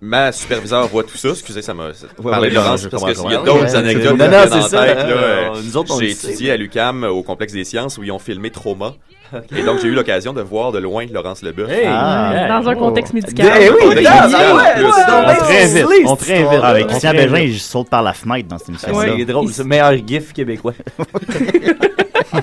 [0.00, 1.30] ma superviseure voit tout ça.
[1.30, 4.18] Excusez, ça m'a Ouais, parlé ouais, de Laurence parce qu'il y a d'autres ouais, anecdotes
[4.18, 5.54] Non, non, c'est ça, tête, euh, là.
[5.56, 8.18] Euh, nous autres, on J'ai étudié à l'UCAM au complexe des sciences où ils ont
[8.18, 8.94] filmé Trauma.
[9.56, 11.70] Et donc, j'ai eu l'occasion de voir de loin Laurence Leboeuf.
[11.70, 11.84] Hey!
[11.86, 12.32] Ah.
[12.34, 12.48] Hey!
[12.48, 12.78] Dans un Oh.
[12.78, 13.46] contexte Eh médical.
[13.46, 14.84] oui, Contexte putain, médical, en ouais, plus.
[14.84, 16.42] ouais, On très vite, on très vite.
[16.50, 16.64] l'histoire.
[16.64, 18.92] Avec On Christian Bégin, il saute par la fenêtre dans cette émission.
[18.94, 19.48] Ouais, c'est drôle.
[19.52, 20.72] C'est le meilleur gif québécois.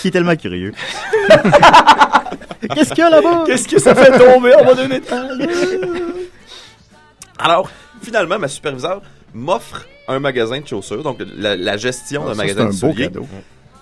[0.00, 0.72] Qui est tellement curieux.
[2.74, 3.44] Qu'est-ce qu'il y a là-bas?
[3.46, 5.38] Qu'est-ce que ça fait tomber en bas d'un étage?
[7.38, 7.68] Alors,
[8.02, 9.02] finalement, ma superviseure
[9.34, 12.88] m'offre un magasin de chaussures, donc la, la gestion d'un Ça, magasin de c'est un
[12.88, 13.26] beau souliers cadeau.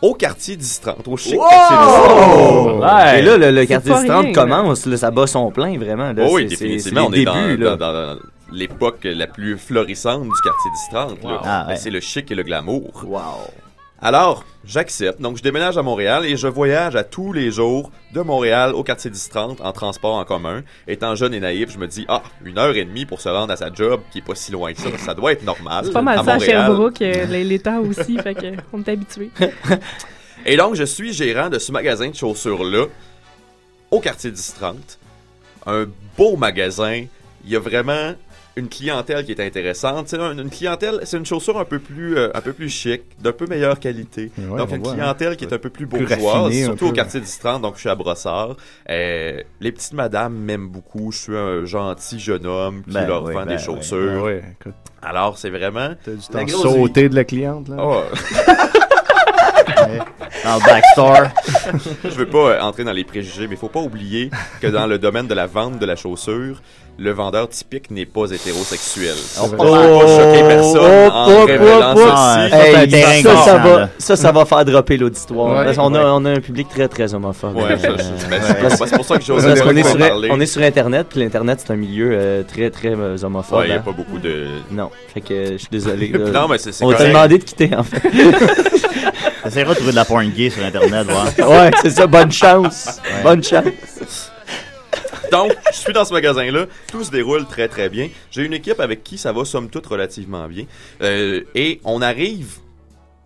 [0.02, 1.48] Au quartier 1030, au chic Wow!
[1.48, 2.40] quartier 1030.
[2.40, 2.80] Oh!
[2.82, 3.18] Ouais.
[3.18, 6.12] Et là, le, le quartier pas 30 rien, commence, là, ça bat son plein, vraiment.
[6.12, 7.76] Là, Oh oui, définitivement, on est débuts, dans, là.
[7.76, 8.16] dans- dans
[8.52, 11.22] l'époque la plus florissante du quartier 1030.
[11.24, 11.30] là.
[11.30, 11.38] Wow.
[11.44, 11.76] Ah, ouais.
[11.76, 13.04] C'est le chic et le glamour.
[13.06, 13.20] Wow.
[14.02, 15.20] Alors, j'accepte.
[15.20, 18.82] Donc, je déménage à Montréal et je voyage à tous les jours de Montréal au
[18.82, 20.62] quartier 1030 en transport en commun.
[20.88, 23.52] Étant jeune et naïf, je me dis, ah, une heure et demie pour se rendre
[23.52, 24.88] à sa job qui est pas si loin que ça.
[24.96, 25.84] Ça doit être normal.
[25.84, 26.66] C'est pas mal à ça à Montréal.
[26.66, 29.30] Sherbrooke, euh, les- l'état aussi, fait que on est habitué.
[30.46, 32.86] Et donc, je suis gérant de ce magasin de chaussures-là
[33.90, 34.98] au quartier 1030.
[35.66, 35.84] Un
[36.16, 37.04] beau magasin.
[37.44, 38.14] Il y a vraiment
[38.56, 40.08] une clientèle qui est intéressante.
[40.08, 43.02] C'est un- une clientèle, c'est une chaussure un peu plus, euh, un peu plus chic,
[43.20, 44.30] d'un peu meilleure qualité.
[44.38, 45.36] Ouais, donc on une voit, clientèle hein.
[45.36, 47.62] qui est un peu plus bourgeoise, surtout au quartier 1030.
[47.62, 48.56] Donc je suis à Brossard.
[48.88, 51.12] Euh, les petites madames m'aiment beaucoup.
[51.12, 53.62] Je suis un gentil jeune homme qui Ben leur oui, vend ben des oui.
[53.62, 54.28] chaussures.
[54.30, 55.94] Écoute, Alors c'est vraiment.
[56.04, 57.76] t'as du La temps grosse sauter de la cliente, là.
[57.78, 58.02] Oh,
[60.44, 61.28] Dans le backstore.
[62.04, 64.86] je veux pas euh, entrer dans les préjugés, mais il faut pas oublier que dans
[64.86, 66.62] le domaine de la vente de la chaussure,
[66.98, 69.14] le vendeur typique n'est pas hétérosexuel.
[69.40, 72.50] Oh, Je veux pas choquer personne en oh, révélant oh, ceci.
[72.50, 73.88] Ça, Hey, ça, va, là.
[73.98, 75.66] ça, ça va faire dropper l'auditoire.
[75.66, 76.10] Ouais, qu'on a, ouais.
[76.12, 77.56] on a un public très, très homophobe.
[77.56, 80.28] Ouais, Euh, c'est pour ça que j'ose qu'on est, pas sur, parler.
[80.30, 83.60] on est sur Internet, puis l'Internet, c'est un milieu euh, très, très euh, homophobe.
[83.60, 83.82] Ouais, il y a hein.
[83.84, 84.46] pas beaucoup de.
[84.70, 86.12] Non, fait que euh, je suis désolé.
[86.30, 87.12] Non, mais c'est on va te correct.
[87.14, 88.02] demander de quitter, en fait.
[89.50, 91.26] T'essaieras de trouver de la porn gay sur Internet, voir.
[91.50, 93.00] ouais, c'est ça, bonne chance.
[93.04, 93.22] Ouais.
[93.24, 94.30] Bonne chance.
[95.32, 96.66] Donc, je suis dans ce magasin-là.
[96.88, 98.10] Tout se déroule très, très bien.
[98.30, 100.66] J'ai une équipe avec qui ça va, somme toute, relativement bien.
[101.02, 102.58] Euh, et on arrive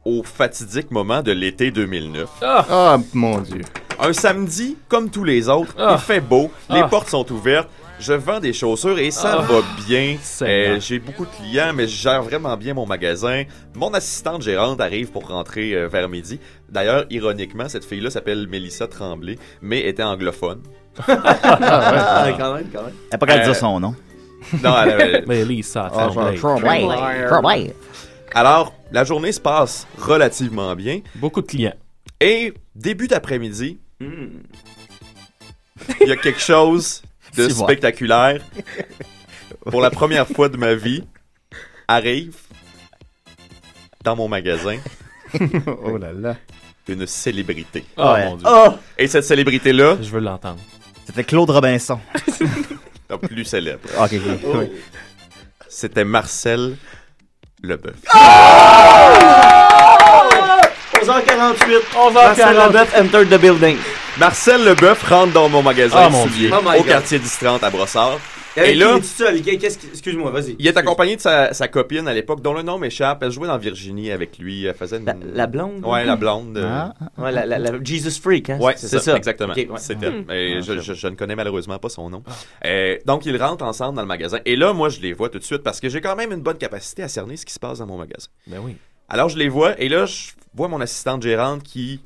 [0.06, 2.26] au fatidique moment de l'été 2009.
[2.40, 3.60] Ah, mon Dieu.
[4.00, 5.96] Un samedi, comme tous les autres, Ah.
[5.98, 6.88] il fait beau, les Ah.
[6.88, 7.68] portes sont ouvertes.
[8.00, 9.42] Je vends des chaussures et ça Ah.
[9.42, 10.16] va bien.
[10.42, 13.44] Euh, J'ai beaucoup de clients, mais je gère vraiment bien mon magasin.
[13.74, 16.40] Mon assistante gérante arrive pour rentrer euh, vers midi.
[16.68, 20.60] D'ailleurs, ironiquement, cette fille-là s'appelle Mélissa Tremblay, mais était anglophone.
[21.08, 22.94] Ah, quand même, quand même.
[23.10, 23.94] Elle pas qu'à Euh, dire son nom.
[24.62, 26.36] Non, elle avait- Mais Lisa Ah, Tremblay.
[26.36, 26.86] Tremblay.
[27.28, 27.74] Tremblay.
[28.34, 31.00] Alors, la journée se passe relativement bien.
[31.16, 31.74] Beaucoup de clients.
[32.20, 34.30] Et début d'après-midi, il
[36.06, 37.02] y a quelque chose
[37.36, 38.40] de spectaculaire.
[39.70, 41.04] Pour la première fois de ma vie,
[41.88, 42.36] arrive
[44.02, 44.76] dans mon magasin
[45.84, 46.36] Oh là là.
[46.88, 47.84] une célébrité.
[47.96, 48.24] Oh Ouais.
[48.26, 48.46] mon dieu.
[48.50, 48.74] Oh!
[48.98, 50.60] Et cette célébrité-là, Je veux l'entendre.
[51.06, 51.98] C'était Claude Robinson.
[53.10, 54.40] non, plus célèbre, Ok, ok.
[54.54, 54.70] Oui.
[55.68, 56.76] c'était Marcel
[57.62, 57.94] Leboeuf.
[60.94, 63.76] 11h48, Marcel Leboeuf entered the building.
[64.18, 66.50] Marcel Leboeuf rentre dans mon magasin mon de souliers.
[66.52, 68.18] Oh au quartier d'Istrante à Brossard.
[68.56, 70.54] Et là, Excuse-moi, vas-y.
[70.60, 73.20] il est accompagné de sa, sa copine à l'époque, dont le nom m'échappe.
[73.24, 74.64] Elle jouait dans Virginie avec lui.
[74.66, 75.06] Elle faisait une...
[75.06, 75.84] La, la blonde?
[75.84, 76.56] Ouais, la blonde.
[76.56, 78.58] euh, Ah, Ouais, la, la, la Jesus Freak, hein?
[78.60, 79.54] Ouais, c'est ça, exactement.
[80.28, 82.22] Mais je, je- je ne connais malheureusement pas son nom.
[82.64, 84.38] Euh, donc, ils rentrent ensemble dans le magasin.
[84.44, 86.40] Et là, moi, je les vois tout de suite parce que j'ai quand même une
[86.42, 88.28] bonne capacité à cerner ce qui se passe dans mon magasin.
[88.46, 88.76] Ben oui.
[89.08, 92.00] Alors, je les vois et là, je vois mon assistante gérante qui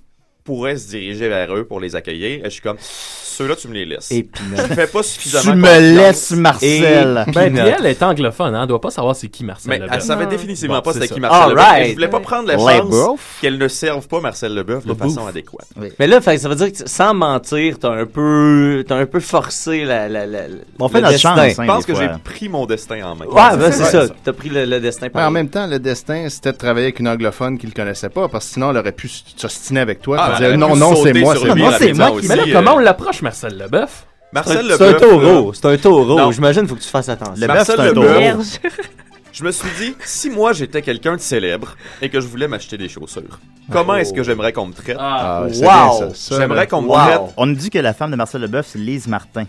[0.48, 2.40] pourrait se diriger vers eux pour les accueillir.
[2.40, 4.10] Et je suis comme, ceux-là, tu me les laisses.
[4.10, 4.26] Et
[4.56, 7.24] je ne fais pas suffisamment Tu me laisses, Marcel.
[7.28, 8.62] Et- Ben, puis elle est anglophone, hein.
[8.62, 9.94] Elle doit pas savoir c'est qui Marcel Mais Leboeuf.
[9.94, 11.64] elle savait définitivement Bon, pas c'est c'était qui Marcel Leboeuf.
[11.66, 11.84] right.
[11.86, 15.26] Et je voulais pas prendre la chance qu'elle ne serve pas Marcel Leboeuf de façon
[15.26, 15.66] adéquate.
[15.98, 19.20] Mais là, fait, ça veut dire que sans mentir, t'as un peu, t'as un peu
[19.20, 20.40] forcé la, la, la,
[20.80, 21.36] On fait le notre destin.
[21.36, 23.26] chance, Je hein, pense des que j'ai pris mon destin en main.
[23.26, 24.06] Ouais, ben, c'est ça.
[24.24, 26.98] T'as pris le, le destin par en même temps, le destin, c'était de travailler avec
[27.00, 30.16] une anglophone qui le connaissait pas, parce que sinon, elle aurait pu s'ostiner avec toi.
[30.38, 31.70] Ah, dire, non, non, c'est moi, sur c'est moi.
[31.72, 34.06] c'est rapidement moi qui- Mais là, euh, comment on l'approche, Marcel Leboeuf?
[34.32, 35.52] Marcel C'est un taureau.
[35.54, 36.18] C'est un taureau.
[36.18, 36.30] Non.
[36.32, 37.34] J'imagine qu'il faut que tu fasses attention.
[37.36, 38.08] C'est un taureau.
[39.32, 42.76] Je me suis dit, si moi j'étais quelqu'un de célèbre et que je voulais m'acheter
[42.76, 43.38] des chaussures,
[43.70, 44.96] comment est-ce que j'aimerais qu'on me traite?
[44.98, 46.12] Ah, c'est Wow.
[46.36, 46.94] J'aimerais qu'on me Wow.
[46.96, 47.20] traite.
[47.36, 49.44] On nous dit que la femme de Marcel Leboeuf, c'est Lise Martin.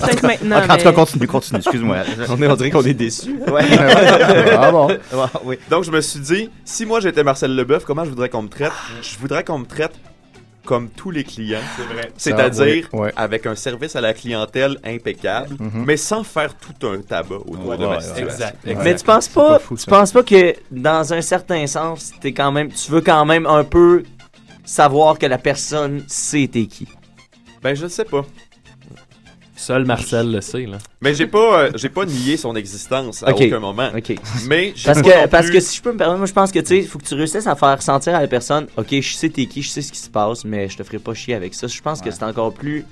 [0.00, 0.56] Peut-être maintenant.
[0.58, 1.96] en tout cas, mais- continue, continue, excuse-moi.
[2.28, 3.38] On, est, on dirait qu'on est déçus.
[3.50, 3.62] Ouais.
[4.58, 4.88] Ah bon?
[5.44, 5.58] Oui.
[5.70, 8.48] Donc je me suis dit, si moi j'étais Marcel Leboeuf, comment je voudrais qu'on me
[8.48, 8.72] traite?
[9.02, 9.92] Je voudrais qu'on me traite
[10.64, 11.60] comme tous les clients.
[12.16, 13.12] C'est-à-dire oui, ouais.
[13.16, 15.84] avec un service à la clientèle impeccable, Mhm.
[15.86, 18.46] mais sans faire tout un tabac autour de Ouais, ma ouais, situation.
[18.66, 18.84] Exact.
[18.84, 22.10] Mais tu penses C'est pas, pas fou, tu penses pas que dans un certain sens,
[22.20, 24.02] t'es quand même, tu veux quand même un peu
[24.64, 26.88] savoir que la personne sait t'es qui?
[27.62, 28.24] Ben je ne sais pas.
[29.58, 30.76] Seul Marcel le sait, là.
[31.00, 33.42] Mais j'ai pas, euh, j'ai pas nié son existence à Ok.
[33.46, 33.88] aucun moment.
[33.96, 34.14] Ok.
[34.46, 36.26] Mais j'ai Parce pas que, non parce plus- que si je peux me permettre, moi
[36.26, 38.28] je pense que tu sais, il faut que tu réussisses à faire sentir à la
[38.28, 40.82] personne, ok, je sais t'es qui, je sais ce qui se passe, mais je te
[40.82, 41.66] ferai pas chier avec ça.
[41.66, 42.84] Je pense que c'est encore plus.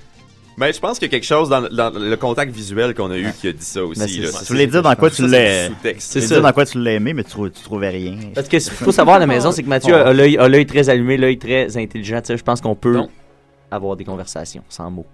[0.57, 3.17] Ben, je pense qu'il y a quelque chose dans, dans le contact visuel qu'on a
[3.17, 3.99] eu qui a dit ça Ben, aussi.
[4.15, 4.31] c'est là.
[4.31, 4.39] ça.
[4.39, 5.67] Tu voulais dire dans quoi Ça, tu c'est l'as.
[5.67, 6.07] du sous-texte.
[6.07, 6.35] Tu C'est voulais ça.
[6.35, 8.17] dire dans quoi tu l'as aimé, mais tu, trou- tu trouvais rien.
[8.33, 10.47] Parce que ce qu'il faut savoir à la maison, c'est que Mathieu a l'œil a
[10.47, 12.21] l'œil très allumé, l'œil très intelligent.
[12.21, 13.09] Tu sais, je pense qu'on peut Non.
[13.69, 15.05] avoir des conversations sans mots.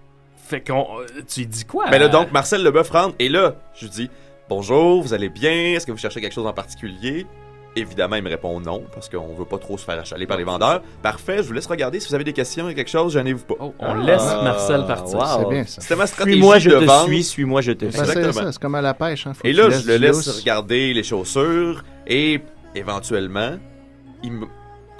[0.52, 1.00] Fait qu'on.
[1.00, 1.90] euh, Tu lui dis quoi?
[1.90, 4.10] Ben là, donc, Marcel Leboeuf rentre, et là, je lui dis
[4.50, 5.52] Bonjour, vous allez bien?
[5.76, 7.26] Est-ce que vous cherchez quelque chose en particulier?
[7.78, 10.44] Évidemment, il me répond non, parce qu'on veut pas trop se faire achaler par les
[10.44, 10.82] vendeurs.
[11.02, 12.02] Parfait, je vous laisse regarder.
[12.02, 13.54] Si vous avez des questions et quelque chose, gênez-vous pas.
[13.62, 15.18] Oh, on laisse Ah, Marcel partir.
[15.18, 15.26] wow.
[15.40, 15.80] C'est bien ça.
[15.82, 17.06] C'était ma stratégie Suis-moi, je de te vente.
[17.08, 17.94] suis, suis-moi, je te suis.
[17.94, 18.34] c'est Exactement.
[18.34, 19.26] ça, c'est comme à la pêche.
[19.26, 19.34] Hein.
[19.34, 20.40] Faut Et là, je le laisse lousse.
[20.42, 22.42] regarder les chaussures, et
[22.76, 23.52] éventuellement,
[24.22, 24.46] il me...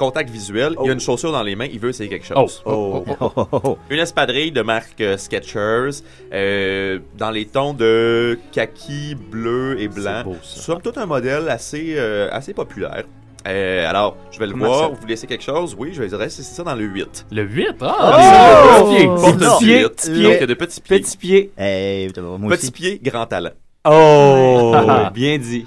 [0.02, 2.64] Contact visuel, il a une chaussure dans les mains, il veut essayer quelque chose.
[2.66, 3.06] Oh.
[3.20, 3.78] Oh, oh, oh.
[3.92, 6.02] Une espadrille de marque euh, Skechers,
[6.34, 10.18] euh, dans les tons de kaki, bleu et blanc.
[10.18, 10.62] C'est beau, ça.
[10.62, 13.04] Somme toute un modèle assez, euh, assez populaire.
[13.48, 14.90] Euh, alors, je vais le Comment voir.
[14.90, 14.96] ça?
[15.00, 15.76] Vous laissez quelque chose?
[15.78, 17.28] Oui, je vais dire, c'est ça dans le 8.
[17.32, 17.68] Le 8?
[17.82, 17.86] Oh!
[17.88, 18.80] Ah!
[18.82, 19.06] Petit pied.
[19.06, 19.82] Porte Petit pied.
[19.84, 19.90] 8.
[19.90, 20.24] Petit Donc, pied.
[20.24, 21.00] il y a de petits pieds.
[21.00, 21.52] Petit pied.
[21.58, 22.72] Moi Petit aussi.
[22.72, 23.52] pied, grand talent.
[23.86, 24.74] Oh,
[25.14, 25.66] bien dit.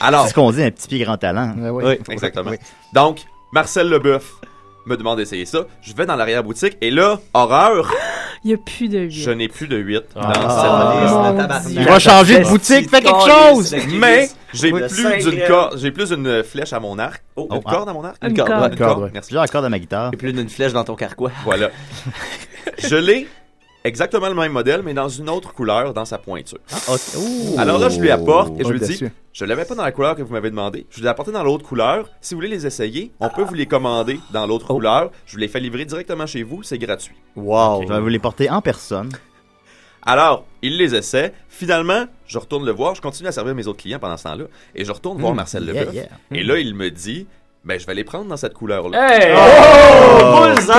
[0.00, 1.54] Alors, C'est ce qu'on dit, un petit pied grand talent.
[1.58, 1.84] Ouais, ouais.
[1.84, 2.12] Oui.
[2.14, 2.50] exactement.
[2.50, 2.56] Oui.
[2.92, 3.20] Donc,
[3.52, 4.34] Marcel Leboeuf
[4.86, 5.66] me demande d'essayer ça.
[5.82, 7.92] Je vais dans l'arrière-boutique et là, horreur,
[8.44, 9.36] Il n'y a plus de je vie.
[9.36, 10.32] n'ai plus de 8 dans Ah.
[10.34, 11.78] cette Ah, liste.
[11.78, 13.76] Il va changer de boutique, fais quelque chose!
[13.92, 17.22] Mais j'ai plus d'une corde, j'ai plus une flèche à mon arc.
[17.36, 17.46] Oh.
[17.52, 17.70] une Ah.
[17.70, 18.16] corde à mon arc?
[18.22, 18.62] Une Une corde, corde.
[18.62, 18.68] ouais.
[18.70, 19.10] Une corde, corde, ouais.
[19.12, 19.30] merci.
[19.32, 20.10] J'ai encore de ma guitare.
[20.12, 21.30] Et plus d'une flèche dans ton carquois.
[21.44, 21.70] Voilà.
[22.78, 23.28] je l'ai
[23.84, 26.58] exactement le même modèle, mais dans une autre couleur, dans sa pointure.
[27.16, 27.54] Ouh.
[27.58, 29.08] Alors là, je lui apporte et je lui Audacieux.
[29.08, 30.86] dis, je l'avais pas dans la couleur que vous m'avez demandé.
[30.90, 32.08] Je l'ai apporté dans l'autre couleur.
[32.20, 34.74] Si vous voulez les essayer, on peut vous les commander dans l'autre Oh.
[34.74, 35.10] couleur.
[35.26, 37.16] Je vous les fais livrer directement chez vous, c'est gratuit.
[37.36, 37.82] Wow.
[37.82, 39.10] Je vais vous les porter en personne.
[40.04, 41.32] Alors, il les essaie.
[41.48, 42.94] Finalement, je retourne le voir.
[42.96, 44.44] Je continue à servir mes autres clients pendant ce temps-là.
[44.74, 45.94] Et je retourne voir Marcel Yeah, Leboeuf.
[45.94, 46.08] yeah.
[46.32, 47.26] Et là, il me dit,
[47.64, 49.08] ben, je vais les prendre dans cette couleur-là.
[49.18, 49.34] Hey!
[49.36, 50.72] Oh, bullseye!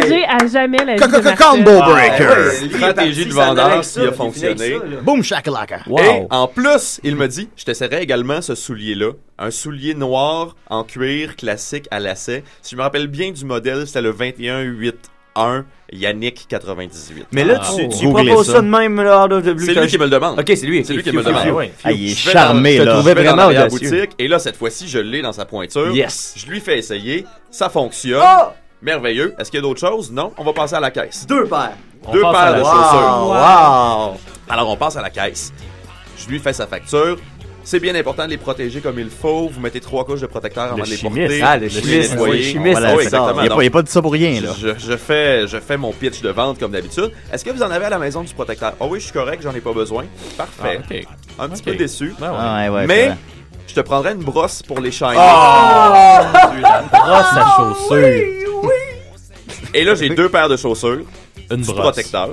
[0.00, 2.26] Changer à jamais la vie de Combo Marcel.
[2.26, 2.50] breaker!
[2.76, 4.70] Stratégie de vendeur qui a fonctionné.
[4.70, 4.78] là.
[5.02, 5.78] Boom shakalaka.
[5.86, 6.26] Et Wow.
[6.30, 9.12] en plus, il me dit, je t'essaierai également ce soulier-là.
[9.38, 12.44] Un soulier noir en cuir classique à lacet.
[12.62, 14.94] Si je me rappelle bien du modèle, c'était le 21-8
[15.36, 17.26] 1 Yannick 98.
[17.32, 18.60] Mais là, tu, tu proposes ça.
[18.60, 19.66] de même, là, out of the blue.
[19.66, 20.38] C'est lui qui me le demande.
[20.38, 20.84] Ok, c'est lui.
[20.84, 21.70] C'est lui qui me le demande.
[21.84, 22.90] Ah, il est charmé, dans- là.
[22.92, 25.44] Je trouvais vais dans vraiment la boutique et là, cette fois-ci, je l'ai dans sa
[25.44, 25.90] pointure.
[25.94, 26.34] Yes.
[26.36, 27.26] Je lui fais essayer.
[27.50, 28.22] Ça fonctionne.
[28.22, 28.48] Oh!
[28.82, 29.34] Merveilleux.
[29.38, 30.10] Est-ce qu'il y a d'autres choses?
[30.10, 30.32] Non.
[30.38, 31.26] On va passer à la caisse.
[31.26, 31.72] Deux paires.
[32.06, 33.26] On Deux paires de Wow, chaussures.
[33.28, 34.16] wow.
[34.48, 35.52] Alors, on passe à la caisse.
[36.16, 37.18] Je lui fais sa facture.
[37.62, 39.48] C'est bien important de les protéger comme il faut.
[39.48, 41.28] Vous mettez trois couches de protecteur avant Le de les chimiste.
[41.28, 41.42] porter.
[41.42, 43.40] Ah, le chimiste, oui, chimiste, Voilà, oui, exactement.
[43.42, 44.48] Il n'y a, pas- il y a pas de ça pour rien, là.
[44.58, 47.12] je, je fais, je fais mon pitch de vente comme d'habitude.
[47.32, 48.72] Est-ce que vous en avez à la maison du protecteur?
[48.80, 50.04] Ah oui, je suis correct, j'en ai pas besoin.
[50.36, 50.80] Parfait.
[51.38, 51.44] Ah.
[51.44, 52.14] Un petit peu déçu.
[52.20, 52.26] Ouais.
[52.28, 53.12] Ah, ouais, ouais, Mais
[53.68, 55.14] je te prendrais une brosse pour les shiner.
[55.14, 55.22] Brosse
[57.36, 58.24] à chaussures.
[59.74, 61.02] Et là, j'ai deux paires de chaussures,
[61.50, 61.78] Une du brosse.
[61.80, 62.30] protecteur.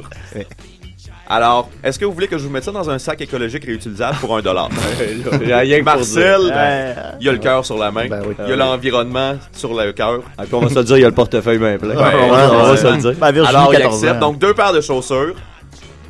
[1.30, 4.16] Alors, est-ce que vous voulez que je vous mette ça dans un sac écologique réutilisable
[4.22, 4.70] pour un dollar?
[5.84, 6.42] Marcel,
[7.20, 8.08] il y a le cœur sur la main.
[8.08, 8.34] Ben oui.
[8.46, 10.22] Il y a l'environnement sur le cœur.
[10.38, 11.90] Ah, puis on va se le dire, il y a le portefeuille bien plein.
[11.96, 12.78] Ouais, on va, on va ouais.
[12.78, 13.14] se le dire.
[13.20, 14.16] Ben, Virginie, Alors, il 14 accepte.
[14.24, 14.28] ans.
[14.32, 15.36] Donc, deux paires de chaussures,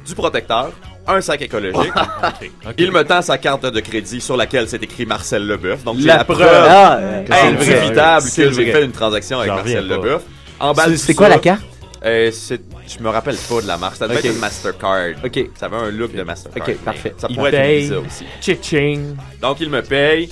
[0.06, 0.70] du protecteur,
[1.08, 1.92] un sac écologique.
[2.68, 2.74] Ok.
[2.78, 5.84] Il me tend sa carte de crédit sur laquelle c'est écrit Marcel Leboeuf.
[5.84, 7.00] Donc, La la preuve Ah,
[7.32, 9.88] indubitable C'est que j'ai fait une transaction avec Marcel.
[9.88, 10.22] Leboeuf.
[10.60, 11.62] En bas de C'est- quoi la carte?
[12.06, 13.98] euh, c'est- Je me rappelle pas de la marque.
[13.98, 15.10] Ça devait être une Mastercard.
[15.24, 15.40] Ok.
[15.56, 16.68] Ça avait un look de Mastercard.
[16.70, 17.14] Ok, parfait.
[17.18, 17.82] Ça Il pourrait être une paye.
[17.82, 18.26] Visa aussi.
[18.42, 19.16] Cha-ching.
[19.42, 20.30] Donc, il me paye.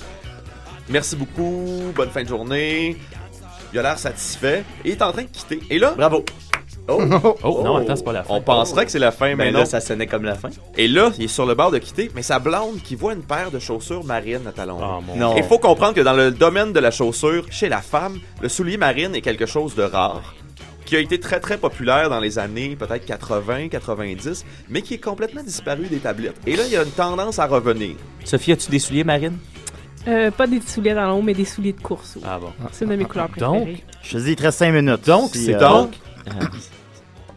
[0.88, 1.92] Merci beaucoup.
[1.94, 2.96] Bonne fin de journée.
[3.72, 4.64] Il a l'air satisfait.
[4.84, 5.60] Et il est en train de quitter.
[5.68, 6.24] Et là, Bravo.
[6.88, 7.02] Oh,
[7.44, 8.34] non, attends, c'est pas la fin.
[8.34, 9.58] on penserait que c'est la fin, mais Ben non.
[9.60, 10.50] là, ça sonnait comme la fin.
[10.76, 13.24] Et là, il est sur le bord de quitter, mais sa blonde qui voit une
[13.24, 14.78] paire de chaussures marines à talons.
[14.80, 15.34] Ah.
[15.36, 18.76] Il faut comprendre que dans le domaine de la chaussure, chez la femme, le soulier
[18.76, 20.32] marine est quelque chose de rare,
[20.86, 24.98] qui a été très très populaire dans les années peut-être 80, 90, mais qui est
[24.98, 26.36] complètement disparu des tablettes.
[26.46, 27.96] Et là, il y a une tendance à revenir.
[28.24, 29.36] Sophie, as-tu des souliers marines?
[30.08, 32.14] Euh, pas des souliers dans l'eau, mais des souliers de course.
[32.16, 32.22] oui.
[32.24, 32.52] Ah bon.
[32.72, 33.84] C'est une de mes couleurs Donc, préférées.
[34.02, 35.04] Je te dis, il te reste 5 minutes.
[35.04, 35.94] Donc, Si, c'est euh, Donc,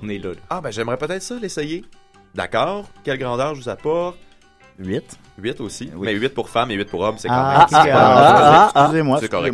[0.01, 0.29] On est là.
[0.49, 1.83] ah ben j'aimerais peut-être ça l'essayer.
[2.35, 2.85] D'accord.
[3.03, 4.17] Quelle grandeur je vous apporte?
[4.77, 5.03] 8.
[5.39, 5.89] 8 aussi.
[5.95, 6.05] Oui.
[6.05, 7.57] Mais 8 pour femmes et 8 pour hommes, c'est Ah, même.
[7.59, 9.53] ah, c'est pas- ah, ah, excusez-moi, c'est correct.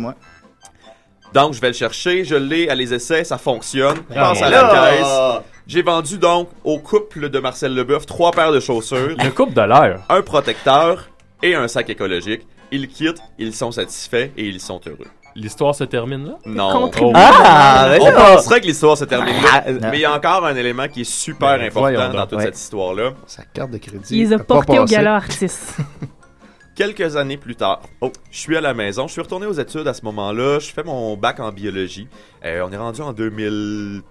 [1.34, 3.96] Donc, je vais le chercher, je l'ai à les essais, ça fonctionne.
[4.10, 5.42] Je Ah, passe à la caisse.
[5.66, 9.62] J'ai vendu donc au couple de Marcel Leboeuf trois paires de chaussures, le couple de
[9.62, 10.00] l'air.
[10.08, 11.08] un protecteur
[11.42, 12.46] et un sac écologique.
[12.70, 15.06] Ils quittent, ils sont satisfaits et ils sont heureux.
[15.34, 16.32] L'histoire se termine là?
[16.46, 16.72] Non.
[16.72, 17.12] Contribuer.
[17.14, 20.46] Ah, On penserait que l'histoire se termine là, Ah, euh, mais il y a encore
[20.46, 22.44] un élément qui est super Ben, important dans toute Ouais.
[22.44, 23.10] cette histoire-là.
[23.26, 24.06] Sa carte de crédit.
[24.12, 25.76] Il les a a pas portés au gala artiste.
[26.76, 29.88] Quelques années plus tard, oh, je suis à la maison, je suis retourné aux études
[29.88, 32.06] à ce moment-là, je fais mon bac en biologie.
[32.44, 34.02] Euh, on est rendu en 2012.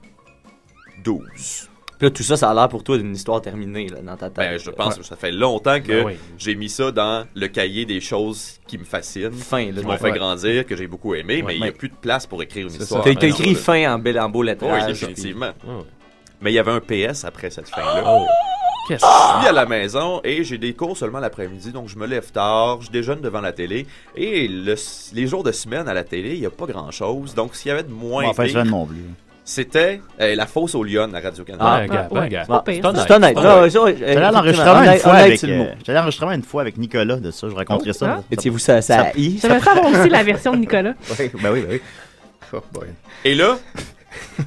[1.98, 4.30] Puis là, tout ça, ça a l'air pour toi d'une histoire terminée là, dans ta
[4.32, 4.36] tête.
[4.52, 6.14] Ben, je pense que ça fait longtemps que Ben oui.
[6.40, 9.80] j'ai mis ça dans le cahier des choses qui me fascinent, Fin, là.
[9.80, 9.98] qui m'ont Ouais.
[10.00, 12.68] fait grandir, que j'ai beaucoup aimé, mais il n'y a plus de place pour écrire
[12.68, 13.04] une histoire.
[13.04, 14.82] T'as écrit fin en, bel, en beau lettrage.
[14.82, 15.52] Oui, définitivement.
[16.42, 18.04] Mais il y avait un PS après cette fin-là.
[18.06, 18.26] Oh.
[18.88, 20.22] Qu'est-ce Je suis à la maison?
[20.24, 23.52] Et j'ai des cours seulement l'après-midi, donc je me lève tard, je déjeune devant la
[23.52, 23.88] télé.
[24.16, 24.76] Et le-
[25.14, 27.34] les jours de semaine à la télé, il n'y a pas grand-chose.
[27.34, 28.98] Donc s'il y avait de moins Bon, enfin, pire, je non plus.
[29.48, 31.64] C'était euh, la fosse aux Lyon à Radio-Canada.
[31.68, 32.30] Ah, Ah, gars, ouais.
[32.30, 32.46] gars.
[32.46, 33.38] pas pire, C'est honnête.
[33.38, 33.38] Honnête.
[33.78, 35.44] Ouais, J'allais à l'enregistrement une fois avec.
[35.44, 37.48] euh, J'allais à l'enregistrement une fois avec Nicolas de ça.
[37.50, 38.06] Je raconterai ça.
[38.08, 38.18] hein?
[38.18, 39.38] Ça- Étiez-vous ça, ça, ça- I?
[39.40, 40.94] J'aimerais savoir aussi la version de Nicolas.
[41.20, 41.82] Ouais, ben oui, ben oui.
[42.54, 42.88] Oh boy.
[43.24, 43.58] Et là,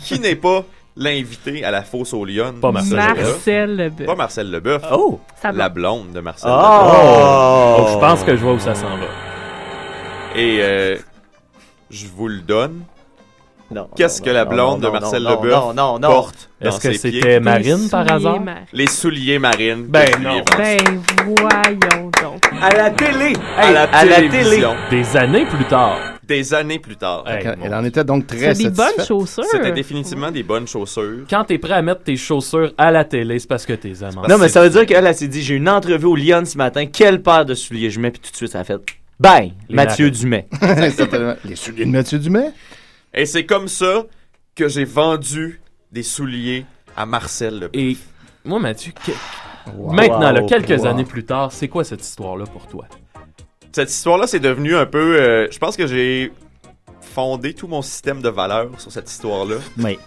[0.01, 0.65] qui n'est pas
[0.99, 4.07] l'invité à la fosse aux Lyon Pas Marcel Marcel Leboeuf.
[4.07, 4.83] Pas Marcel Leboeuf.
[4.93, 5.21] Oh!
[5.41, 6.67] Ça La blonde de Marcel Leboeuf.
[6.67, 7.77] Oh!
[7.79, 9.07] Oh, je pense que je vois où ça s'en va.
[10.37, 10.97] Et euh,
[11.91, 12.83] je vous le donne.
[13.97, 16.09] Qu'est-ce que la blonde non, de Marcel non, Leboeuf Non, non, non.
[16.09, 17.21] porte dans Est-ce que ses pieds?
[17.21, 18.41] c'était Marine par hasard?
[18.73, 19.85] Les souliers marines.
[19.87, 20.43] que Ben non.
[20.57, 20.79] Ben,
[21.25, 22.43] voyons donc.
[22.63, 23.35] À la télé!
[23.57, 24.63] à la à la télé!
[24.91, 25.99] Des années plus tard.
[26.27, 27.25] Des années plus tard.
[27.27, 29.45] Hey, Elle, en était donc très C'est des bonnes chaussures.
[29.51, 31.25] C'était définitivement des bonnes chaussures.
[31.29, 34.23] Quand t'es prêt à mettre tes chaussures à la télé, c'est parce que t'es amant.
[34.29, 36.59] Non, mais ça veut dire qu'elle, elle s'est dit j'ai une entrevue au Lyon ce
[36.59, 38.79] matin, quelle paire de souliers je mets, puis tout de suite, ça a fait
[39.19, 39.53] bang!
[39.69, 40.19] Les Mathieu marins.
[40.21, 40.49] Dumais.
[41.45, 42.51] Les souliers de Mathieu Dumais?
[43.15, 44.05] Et c'est comme ça
[44.55, 45.61] que j'ai vendu
[45.93, 47.71] des souliers à Marcel Leboeuf.
[47.75, 47.97] Et
[48.45, 49.13] moi, Mathieu, que-
[49.93, 50.87] maintenant, là, quelques Wow.
[50.87, 52.87] années plus tard, c'est quoi cette histoire-là pour toi?
[53.73, 55.21] Cette histoire-là, c'est devenu un peu...
[55.21, 56.33] euh, je pense que j'ai
[57.01, 59.57] fondé tout mon système de valeurs sur cette histoire-là.
[59.77, 59.99] Mais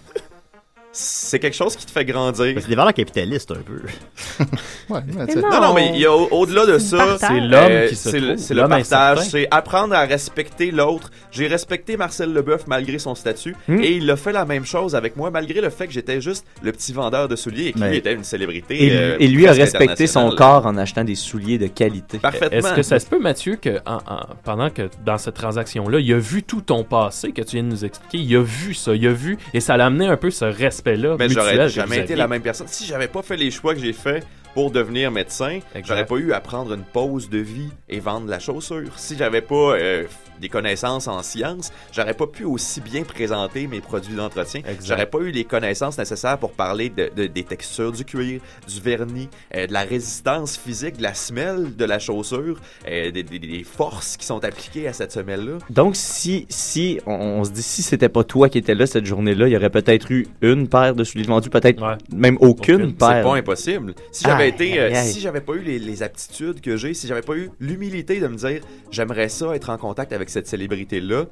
[0.94, 2.54] C'est quelque chose qui te fait grandir.
[2.60, 3.80] c'est des valeurs capitalistes un peu.
[4.90, 5.48] Ouais, mais non.
[5.50, 7.16] Non, non, mais il y a au- au-delà de ça...
[7.18, 11.10] C'est l'homme Euh, qui se c'est le, partage, c'est apprendre à respecter l'autre.
[11.30, 13.80] J'ai respecté Marcel Leboeuf malgré son statut Hmm.
[13.80, 16.44] et il a fait la même chose avec moi malgré le fait que j'étais juste
[16.62, 18.84] le petit vendeur de souliers et qu'il Mais- était une célébrité.
[18.86, 22.18] Et, euh, et lui a presque respecté son corps en achetant des souliers de qualité.
[22.18, 22.58] Parfaitement.
[22.58, 26.12] Est-ce que ça se peut, Mathieu, que en- en- pendant que dans cette transaction-là, il
[26.12, 28.94] a vu tout ton passé que tu viens de nous expliquer, il a vu ça,
[28.94, 31.16] il a vu, et ça l'a amené un peu ce respect aspect-là.
[31.18, 32.68] Mais j'aurais jamais été la même personne.
[32.68, 36.32] Si j'avais pas fait les choix que j'ai faits pour devenir médecin, j'aurais pas eu
[36.32, 38.98] à prendre une pause de vie et vendre la chaussure.
[38.98, 40.04] Si j'avais pas euh,
[40.42, 44.60] des connaissances en sciences, j'aurais pas pu aussi bien présenter mes produits d'entretien.
[44.84, 48.80] J'aurais pas eu les connaissances nécessaires pour parler de, de- des textures du cuir, du
[48.80, 53.38] vernis, euh, de la résistance physique, de la semelle de la chaussure, euh, des, des-
[53.38, 55.58] des forces qui sont appliquées à cette semelle-là.
[55.70, 59.06] Donc, si, si on, on se dit, si c'était pas toi qui étais là cette
[59.06, 61.80] journée-là, il y aurait peut-être eu une paire de souliers vendus, peut-être
[62.12, 63.08] même aucune, paire.
[63.18, 63.94] C'est pas impossible.
[64.10, 65.08] Si j'avais été, euh, aïe, aïe.
[65.08, 68.26] si j'avais pas eu les, les aptitudes que j'ai, si j'avais pas eu l'humilité de
[68.26, 71.24] me dire, j'aimerais ça être en contact avec cette célébrité-là,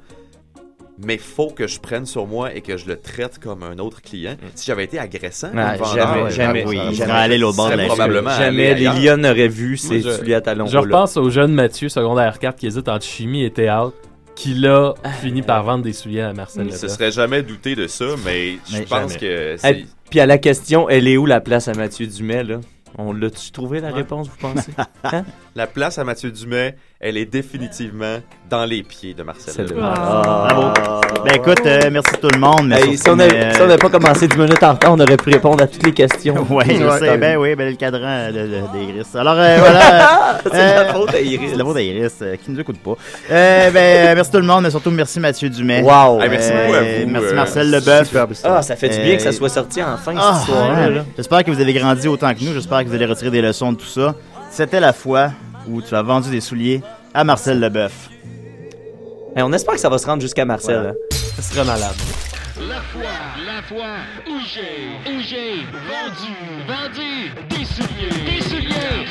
[1.03, 4.01] mais faut que je prenne sur moi et que je le traite comme un autre
[4.01, 4.35] client.
[4.55, 8.13] Si j'avais été agressant, Ah, jamais, vendeur, jamais, ah, oui, jamais aller bord serait de
[8.19, 8.37] la.
[8.37, 12.37] Jamais les lions n'auraient vu ces souliers à talons Je repense au jeune Mathieu, secondaire
[12.39, 13.93] 4, qui hésite entre chimie et théâtre,
[14.35, 16.97] qui là fini par vendre des souliers à Marcel Il se Leboeuf.
[16.97, 19.17] serait jamais douté de ça, mais je Mais pense jamais.
[19.19, 22.43] que c'est- Et puis à la question, elle est où la place à Mathieu Dumais,
[22.43, 22.59] là?
[22.97, 24.71] On l'a-tu trouvé la réponse, vous pensez?
[25.03, 25.23] Hein?
[25.55, 28.17] la place à Mathieu Dumais, elle est définitivement
[28.49, 29.53] dans les pieds de Marcel.
[29.55, 29.77] C'est Leboeuf.
[29.77, 30.73] le- Bravo.
[31.25, 32.67] Ben écoute, euh, merci tout le monde.
[32.67, 34.91] mais Hey, surtout, si on mais, avait euh, si pas commencé 10 minutes en retard,
[34.93, 36.35] on aurait pu répondre à toutes les questions.
[36.49, 36.99] Ouais, je Ouais.
[36.99, 37.17] sais.
[37.17, 39.15] Ben oui, ben le cadran euh, de- de- d'Iris.
[39.15, 40.37] Alors euh, voilà.
[40.43, 41.51] C'est la faute à Iris.
[41.51, 42.93] C'est la faute à Iris euh, qui nous écoute pas.
[43.31, 45.81] Euh, ben merci tout le monde, mais surtout merci Mathieu Dumais.
[45.81, 46.21] Wow.
[46.21, 48.15] Hey, merci beaucoup à vous, Merci euh, Marcel Leboeuf.
[48.43, 50.55] Ah, ça fait du bien que ça soit sorti enfin, Ah, cette
[50.95, 51.03] là.
[51.17, 52.53] J'espère que vous avez grandi autant que nous.
[52.53, 54.13] J'espère que vous allez retirer des leçons de tout ça.
[54.51, 55.29] C'était la fois
[55.67, 56.81] où tu as vendu des souliers
[57.13, 58.09] à Marcel Leboeuf.
[59.35, 60.75] Hey, on espère que ça va se rendre jusqu'à Marcel.
[60.75, 60.89] Voilà.
[60.89, 60.93] hein.
[61.37, 61.95] Ça serait malade.
[62.67, 63.01] La fois,
[63.45, 63.95] la fois
[64.29, 65.55] où j'ai, où j'ai
[65.87, 66.35] vendu,
[66.67, 69.07] vendu des souliers, des souliers.